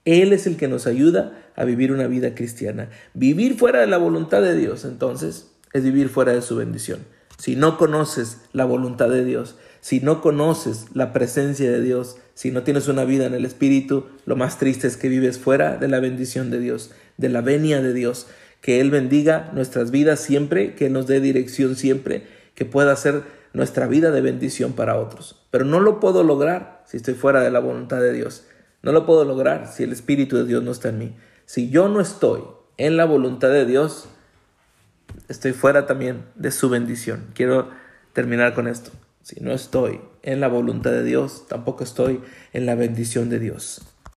Él 0.06 0.34
es 0.34 0.48
el 0.48 0.58
que 0.58 0.68
nos 0.68 0.88
ayuda 0.88 1.52
a 1.56 1.66
vivir 1.66 1.92
una 1.92 2.08
vida 2.08 2.34
cristiana. 2.34 2.90
Vivir 3.14 3.58
fuera 3.58 3.82
de 3.82 3.88
la 3.88 3.98
voluntad 3.98 4.42
de 4.42 4.56
Dios, 4.56 4.86
entonces, 4.86 5.52
es 5.74 5.84
vivir 5.84 6.10
fuera 6.10 6.34
de 6.34 6.42
su 6.42 6.56
bendición. 6.56 7.00
Si 7.38 7.56
no 7.56 7.78
conoces 7.78 8.40
la 8.52 8.66
voluntad 8.66 9.10
de 9.10 9.24
Dios, 9.24 9.56
si 9.80 10.00
no 10.00 10.22
conoces 10.22 10.88
la 10.94 11.14
presencia 11.14 11.72
de 11.72 11.82
Dios, 11.82 12.18
si 12.34 12.52
no 12.52 12.64
tienes 12.64 12.88
una 12.88 13.06
vida 13.06 13.26
en 13.26 13.34
el 13.34 13.46
Espíritu, 13.46 14.06
lo 14.26 14.36
más 14.36 14.58
triste 14.58 14.88
es 14.88 14.98
que 14.98 15.08
vives 15.08 15.38
fuera 15.38 15.78
de 15.78 15.88
la 15.88 16.00
bendición 16.00 16.50
de 16.50 16.60
Dios, 16.60 16.92
de 17.18 17.30
la 17.30 17.42
venia 17.42 17.82
de 17.82 17.94
Dios. 17.94 18.28
Que 18.62 18.82
Él 18.82 18.90
bendiga 18.90 19.52
nuestras 19.54 19.92
vidas 19.92 20.20
siempre, 20.20 20.74
que 20.74 20.90
nos 20.90 21.06
dé 21.06 21.20
dirección 21.20 21.76
siempre, 21.76 22.28
que 22.56 22.66
pueda 22.66 22.96
ser 22.96 23.24
nuestra 23.54 23.88
vida 23.88 24.12
de 24.12 24.22
bendición 24.22 24.74
para 24.74 24.98
otros. 24.98 25.44
Pero 25.52 25.64
no 25.64 25.80
lo 25.80 26.00
puedo 26.00 26.24
lograr 26.24 26.84
si 26.86 26.98
estoy 26.98 27.14
fuera 27.14 27.42
de 27.42 27.52
la 27.52 27.60
voluntad 27.60 28.02
de 28.02 28.14
Dios. 28.14 28.46
No 28.82 28.92
lo 28.92 29.06
puedo 29.06 29.26
lograr 29.26 29.72
si 29.72 29.84
el 29.84 29.92
Espíritu 29.92 30.38
de 30.38 30.46
Dios 30.46 30.64
no 30.64 30.72
está 30.72 30.90
en 30.90 30.98
mí. 30.98 31.16
Si 31.46 31.70
yo 31.70 31.88
no 31.88 32.02
estoy 32.02 32.42
en 32.78 32.98
la 32.98 33.06
voluntad 33.06 33.50
de 33.50 33.66
Dios, 33.66 34.10
estoy 35.28 35.54
fuera 35.54 35.86
también 35.86 36.26
de 36.36 36.52
su 36.52 36.70
bendición. 36.70 37.28
Quiero 37.34 37.70
terminar 38.14 38.54
con 38.54 38.68
esto. 38.68 38.92
Si 39.22 39.40
no 39.42 39.52
estoy 39.52 40.02
en 40.24 40.40
la 40.40 40.48
voluntad 40.48 40.92
de 40.92 41.04
Dios, 41.04 41.48
tampoco 41.48 41.84
estoy 41.84 42.22
en 42.54 42.66
la 42.66 42.76
bendición 42.76 43.30
de 43.30 43.40
Dios. 43.40 43.82